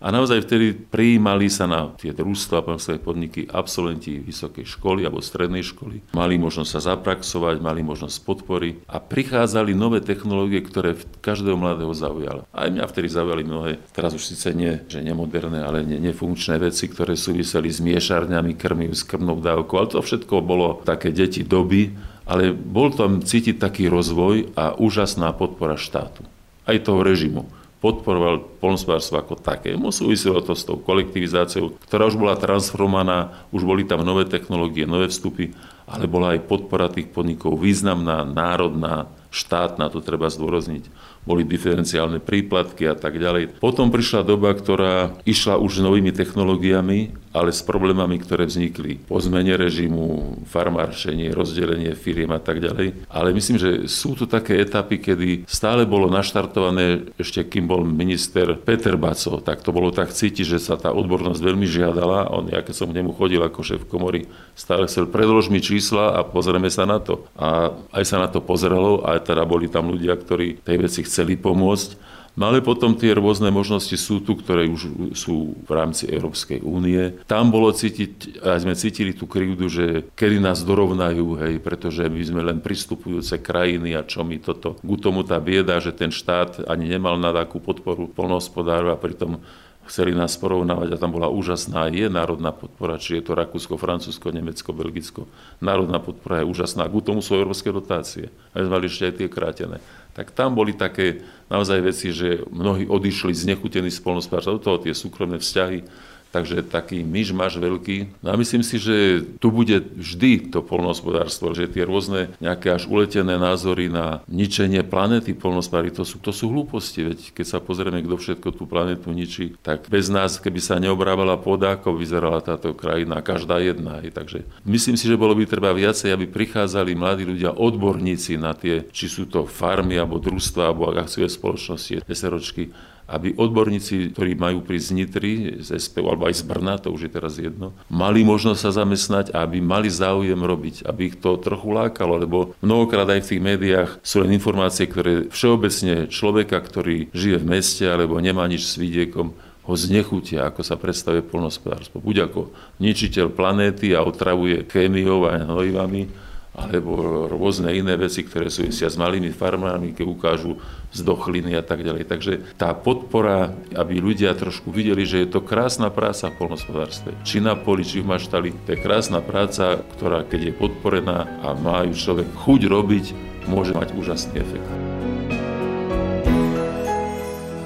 A 0.00 0.08
naozaj 0.08 0.48
vtedy 0.48 0.72
prijímali 0.72 1.52
sa 1.52 1.68
na 1.68 1.92
tie 2.00 2.16
družstva, 2.16 2.64
podniky 3.04 3.44
absolventi 3.52 4.16
vysokej 4.16 4.64
školy 4.64 5.04
alebo 5.04 5.20
strednej 5.20 5.60
školy. 5.60 6.00
Mali 6.16 6.40
možnosť 6.40 6.70
sa 6.72 6.96
zapraxovať, 6.96 7.60
mali 7.60 7.84
možnosť 7.84 8.16
podpory 8.24 8.80
a 8.88 8.96
prichádzali 8.96 9.76
nové 9.76 10.00
technológie, 10.00 10.64
ktoré 10.64 10.96
každého 11.20 11.60
mladého 11.60 11.92
zaujali. 11.92 12.48
Aj 12.48 12.72
mňa 12.72 12.88
vtedy 12.88 13.08
zaujali 13.12 13.44
mnohé, 13.44 13.76
teraz 13.92 14.16
už 14.16 14.24
síce 14.24 14.56
nie, 14.56 14.80
že 14.88 15.04
nemoderné, 15.04 15.60
ale 15.60 15.84
ne, 15.84 16.00
nefunkčné 16.00 16.56
veci, 16.56 16.88
ktoré 16.88 17.12
súviseli 17.12 17.68
s 17.68 17.84
miešarňami, 17.84 18.56
krmiv, 18.56 18.96
s 18.96 19.04
krmnou 19.04 19.36
dávkou, 19.36 19.76
ale 19.76 19.92
to 19.92 20.00
všetko 20.00 20.40
bolo 20.40 20.80
také 20.80 21.12
deti 21.12 21.44
doby, 21.44 21.92
ale 22.24 22.56
bol 22.56 22.88
tam 22.88 23.20
cítiť 23.20 23.60
taký 23.60 23.92
rozvoj 23.92 24.56
a 24.56 24.72
úžasná 24.80 25.36
podpora 25.36 25.76
štátu, 25.76 26.24
aj 26.64 26.88
toho 26.88 27.04
režimu 27.04 27.59
podporoval 27.80 28.60
polnospodárstvo 28.60 29.18
ako 29.18 29.40
také. 29.40 29.72
Súviselo 29.90 30.44
to 30.44 30.52
s 30.52 30.68
tou 30.68 30.76
kolektivizáciou, 30.76 31.74
ktorá 31.88 32.06
už 32.06 32.20
bola 32.20 32.36
transformovaná, 32.36 33.48
už 33.50 33.64
boli 33.64 33.88
tam 33.88 34.04
nové 34.04 34.28
technológie, 34.28 34.84
nové 34.84 35.08
vstupy, 35.08 35.56
ale 35.90 36.06
bola 36.06 36.36
aj 36.36 36.46
podpora 36.46 36.92
tých 36.92 37.10
podnikov 37.10 37.58
významná, 37.58 38.22
národná, 38.22 39.10
štátna, 39.32 39.90
to 39.90 40.04
treba 40.04 40.30
zdôrazniť. 40.30 40.86
Boli 41.26 41.42
diferenciálne 41.42 42.22
príplatky 42.22 42.86
a 42.86 42.94
tak 42.94 43.18
ďalej. 43.18 43.58
Potom 43.58 43.90
prišla 43.90 44.22
doba, 44.22 44.54
ktorá 44.54 45.16
išla 45.26 45.58
už 45.58 45.82
novými 45.82 46.14
technológiami 46.14 47.14
ale 47.30 47.54
s 47.54 47.62
problémami, 47.62 48.18
ktoré 48.18 48.46
vznikli 48.46 48.98
po 49.06 49.22
zmene 49.22 49.54
režimu, 49.54 50.38
farmáršenie, 50.50 51.30
rozdelenie 51.30 51.94
firiem 51.94 52.34
a 52.34 52.42
tak 52.42 52.58
ďalej. 52.58 53.06
Ale 53.06 53.30
myslím, 53.30 53.58
že 53.58 53.70
sú 53.86 54.18
tu 54.18 54.26
také 54.26 54.58
etapy, 54.58 54.98
kedy 54.98 55.46
stále 55.46 55.86
bolo 55.86 56.10
naštartované, 56.10 57.06
ešte 57.14 57.46
kým 57.46 57.70
bol 57.70 57.86
minister 57.86 58.58
Peter 58.58 58.98
Baco, 58.98 59.38
tak 59.38 59.62
to 59.62 59.70
bolo 59.70 59.94
tak 59.94 60.10
cítiť, 60.10 60.58
že 60.58 60.58
sa 60.58 60.74
tá 60.74 60.90
odbornosť 60.90 61.38
veľmi 61.38 61.66
žiadala. 61.70 62.34
On, 62.34 62.50
ja 62.50 62.60
keď 62.66 62.74
som 62.74 62.90
k 62.90 62.98
nemu 62.98 63.14
chodil 63.14 63.38
ako 63.38 63.62
šéf 63.62 63.82
komory, 63.86 64.26
stále 64.58 64.90
chcel 64.90 65.06
predlož 65.06 65.46
mi 65.48 65.62
čísla 65.62 66.18
a 66.18 66.26
pozrieme 66.26 66.68
sa 66.68 66.82
na 66.82 66.98
to. 66.98 67.30
A 67.38 67.70
aj 67.94 68.04
sa 68.10 68.18
na 68.18 68.26
to 68.26 68.42
pozeralo, 68.42 69.06
a 69.06 69.14
teda 69.22 69.46
boli 69.46 69.70
tam 69.70 69.94
ľudia, 69.94 70.18
ktorí 70.18 70.66
tej 70.66 70.76
veci 70.82 71.00
chceli 71.06 71.38
pomôcť. 71.38 72.18
No 72.38 72.46
ale 72.46 72.62
potom 72.62 72.94
tie 72.94 73.10
rôzne 73.10 73.50
možnosti 73.50 73.94
sú 73.98 74.22
tu, 74.22 74.38
ktoré 74.38 74.70
už 74.70 75.12
sú 75.18 75.58
v 75.66 75.70
rámci 75.70 76.06
Európskej 76.06 76.62
únie. 76.62 77.18
Tam 77.26 77.50
bolo 77.50 77.74
cítiť, 77.74 78.40
aj 78.40 78.62
sme 78.62 78.74
cítili 78.78 79.12
tú 79.12 79.26
krivdu, 79.26 79.66
že 79.66 80.06
kedy 80.14 80.38
nás 80.38 80.62
dorovnajú, 80.62 81.42
hej, 81.42 81.54
pretože 81.58 82.06
my 82.06 82.22
sme 82.22 82.42
len 82.46 82.58
pristupujúce 82.62 83.42
krajiny 83.42 83.98
a 83.98 84.06
čo 84.06 84.22
mi 84.22 84.38
toto. 84.38 84.78
K 84.78 84.90
tomu 85.02 85.26
tá 85.26 85.42
bieda, 85.42 85.82
že 85.82 85.90
ten 85.90 86.14
štát 86.14 86.70
ani 86.70 86.86
nemal 86.86 87.18
na 87.18 87.34
takú 87.34 87.58
podporu 87.58 88.06
polnohospodárov 88.06 88.94
a 88.94 89.00
pritom 89.00 89.42
chceli 89.90 90.14
nás 90.14 90.38
porovnávať 90.38 90.94
a 90.94 91.00
tam 91.02 91.10
bola 91.10 91.26
úžasná, 91.26 91.90
je 91.90 92.06
národná 92.06 92.54
podpora, 92.54 92.94
či 92.94 93.18
je 93.18 93.26
to 93.26 93.34
Rakúsko, 93.34 93.74
Francúzsko, 93.74 94.30
Nemecko, 94.30 94.70
Belgicko. 94.70 95.26
Národná 95.58 95.98
podpora 95.98 96.46
je 96.46 96.46
úžasná. 96.46 96.86
K 96.86 97.02
tomu 97.02 97.18
sú 97.26 97.34
európske 97.34 97.74
dotácie. 97.74 98.30
A 98.54 98.62
sme 98.62 98.70
mali 98.70 98.86
ešte 98.86 99.10
aj 99.10 99.14
tie 99.18 99.26
krátené 99.26 99.82
tak 100.12 100.34
tam 100.34 100.54
boli 100.54 100.74
také 100.74 101.22
naozaj 101.50 101.78
veci, 101.82 102.10
že 102.14 102.42
mnohí 102.50 102.86
odišli 102.86 103.34
znechutení 103.34 103.90
spolnospárstva, 103.90 104.58
do 104.58 104.62
toho 104.62 104.78
tie 104.82 104.94
súkromné 104.94 105.38
vzťahy, 105.38 105.82
Takže 106.30 106.62
taký 106.62 107.02
myš 107.02 107.34
máš 107.34 107.58
veľký. 107.58 108.22
No 108.22 108.30
a 108.30 108.38
myslím 108.38 108.62
si, 108.62 108.78
že 108.78 109.26
tu 109.42 109.50
bude 109.50 109.82
vždy 109.82 110.54
to 110.54 110.62
polnohospodárstvo, 110.62 111.50
že 111.58 111.66
tie 111.66 111.82
rôzne 111.82 112.30
nejaké 112.38 112.70
až 112.70 112.86
uletené 112.86 113.34
názory 113.34 113.90
na 113.90 114.22
ničenie 114.30 114.86
planéty 114.86 115.34
polnohospodári, 115.34 115.90
to 115.90 116.06
sú, 116.06 116.22
to 116.22 116.30
sú 116.30 116.46
hlúposti. 116.54 117.02
Veď 117.02 117.18
keď 117.34 117.46
sa 117.46 117.58
pozrieme, 117.58 117.98
kto 118.06 118.14
všetko 118.14 118.48
tú 118.54 118.70
planetu 118.70 119.10
ničí, 119.10 119.58
tak 119.58 119.90
bez 119.90 120.06
nás, 120.06 120.38
keby 120.38 120.62
sa 120.62 120.78
neobrávala 120.78 121.34
pôda, 121.34 121.74
ako 121.74 121.98
vyzerala 121.98 122.38
táto 122.38 122.78
krajina, 122.78 123.18
každá 123.26 123.58
jedna. 123.58 123.98
Aj. 123.98 124.06
Takže 124.06 124.46
myslím 124.62 124.94
si, 124.94 125.10
že 125.10 125.18
bolo 125.18 125.34
by 125.34 125.50
treba 125.50 125.74
viacej, 125.74 126.14
aby 126.14 126.30
prichádzali 126.30 126.94
mladí 126.94 127.26
ľudia, 127.26 127.58
odborníci 127.58 128.38
na 128.38 128.54
tie, 128.54 128.86
či 128.94 129.10
sú 129.10 129.26
to 129.26 129.50
farmy, 129.50 129.98
alebo 129.98 130.22
družstva, 130.22 130.62
alebo 130.70 130.94
akciové 130.94 131.26
spoločnosti, 131.26 132.06
SROčky, 132.06 132.70
aby 133.10 133.34
odborníci, 133.34 134.14
ktorí 134.14 134.38
majú 134.38 134.62
prísť 134.62 134.86
z 134.86 134.94
Nitry, 134.94 135.32
z 135.58 135.68
SPU 135.76 136.06
alebo 136.06 136.30
aj 136.30 136.38
z 136.38 136.42
Brna, 136.46 136.78
to 136.78 136.94
už 136.94 137.06
je 137.06 137.12
teraz 137.12 137.34
jedno, 137.42 137.74
mali 137.90 138.22
možnosť 138.22 138.60
sa 138.60 138.86
zamestnať 138.86 139.34
a 139.34 139.42
aby 139.42 139.58
mali 139.58 139.90
záujem 139.90 140.38
robiť, 140.38 140.86
aby 140.86 141.10
ich 141.10 141.16
to 141.18 141.34
trochu 141.42 141.74
lákalo, 141.74 142.16
lebo 142.22 142.54
mnohokrát 142.62 143.10
aj 143.10 143.26
v 143.26 143.30
tých 143.34 143.42
médiách 143.42 143.90
sú 144.06 144.22
len 144.22 144.30
informácie, 144.30 144.86
ktoré 144.86 145.26
všeobecne 145.28 146.06
človeka, 146.06 146.62
ktorý 146.62 147.10
žije 147.10 147.36
v 147.42 147.48
meste 147.58 147.84
alebo 147.84 148.22
nemá 148.22 148.46
nič 148.46 148.62
s 148.62 148.78
vidiekom, 148.78 149.34
ho 149.60 149.74
znechutia, 149.76 150.50
ako 150.50 150.66
sa 150.66 150.74
predstavuje 150.74 151.22
polnospodárstvo. 151.22 152.02
Buď 152.02 152.26
ako 152.26 152.50
ničiteľ 152.82 153.30
planéty 153.30 153.94
a 153.94 154.02
otravuje 154.02 154.66
chémiou 154.66 155.30
a 155.30 155.38
hnojivami, 155.38 156.29
alebo 156.60 157.26
rôzne 157.30 157.72
iné 157.72 157.96
veci, 157.96 158.26
ktoré 158.26 158.52
súvisia 158.52 158.92
s 158.92 159.00
malými 159.00 159.32
farmármi, 159.32 159.96
keď 159.96 160.06
ukážu 160.06 160.52
zdochliny 160.92 161.54
a 161.56 161.62
tak 161.64 161.86
ďalej. 161.86 162.04
Takže 162.04 162.32
tá 162.58 162.74
podpora, 162.76 163.54
aby 163.72 164.02
ľudia 164.02 164.34
trošku 164.36 164.74
videli, 164.74 165.06
že 165.06 165.24
je 165.24 165.28
to 165.30 165.40
krásna 165.40 165.88
práca 165.88 166.28
v 166.28 166.36
polnospodárstve. 166.36 167.14
Či 167.22 167.40
na 167.40 167.54
poli, 167.54 167.86
či 167.86 168.02
v 168.02 168.10
maštali, 168.10 168.52
to 168.66 168.74
je 168.74 168.78
krásna 168.82 169.22
práca, 169.22 169.80
ktorá 169.96 170.26
keď 170.26 170.50
je 170.50 170.52
podporená 170.54 171.26
a 171.40 171.54
má 171.56 171.86
ju 171.86 171.94
človek 171.94 172.28
chuť 172.44 172.60
robiť, 172.66 173.04
môže 173.48 173.72
mať 173.72 173.96
úžasný 173.96 174.42
efekt. 174.42 174.68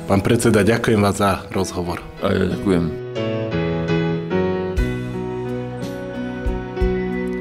Pán 0.04 0.20
predseda, 0.20 0.61
ďakujem 0.61 1.00
vás 1.00 1.16
za 1.16 1.48
rozhovor. 1.48 2.04
A 2.20 2.28
ja 2.28 2.44
ďakujem. 2.44 3.03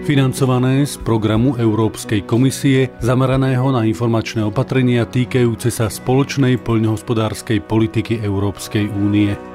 Financované 0.03 0.83
z 0.83 0.99
programu 0.99 1.55
Európskej 1.55 2.27
komisie 2.27 2.91
zameraného 2.99 3.71
na 3.71 3.87
informačné 3.87 4.43
opatrenia 4.43 5.07
týkajúce 5.07 5.71
sa 5.71 5.87
spoločnej 5.87 6.59
poľnohospodárskej 6.59 7.63
politiky 7.63 8.19
Európskej 8.19 8.91
únie. 8.91 9.52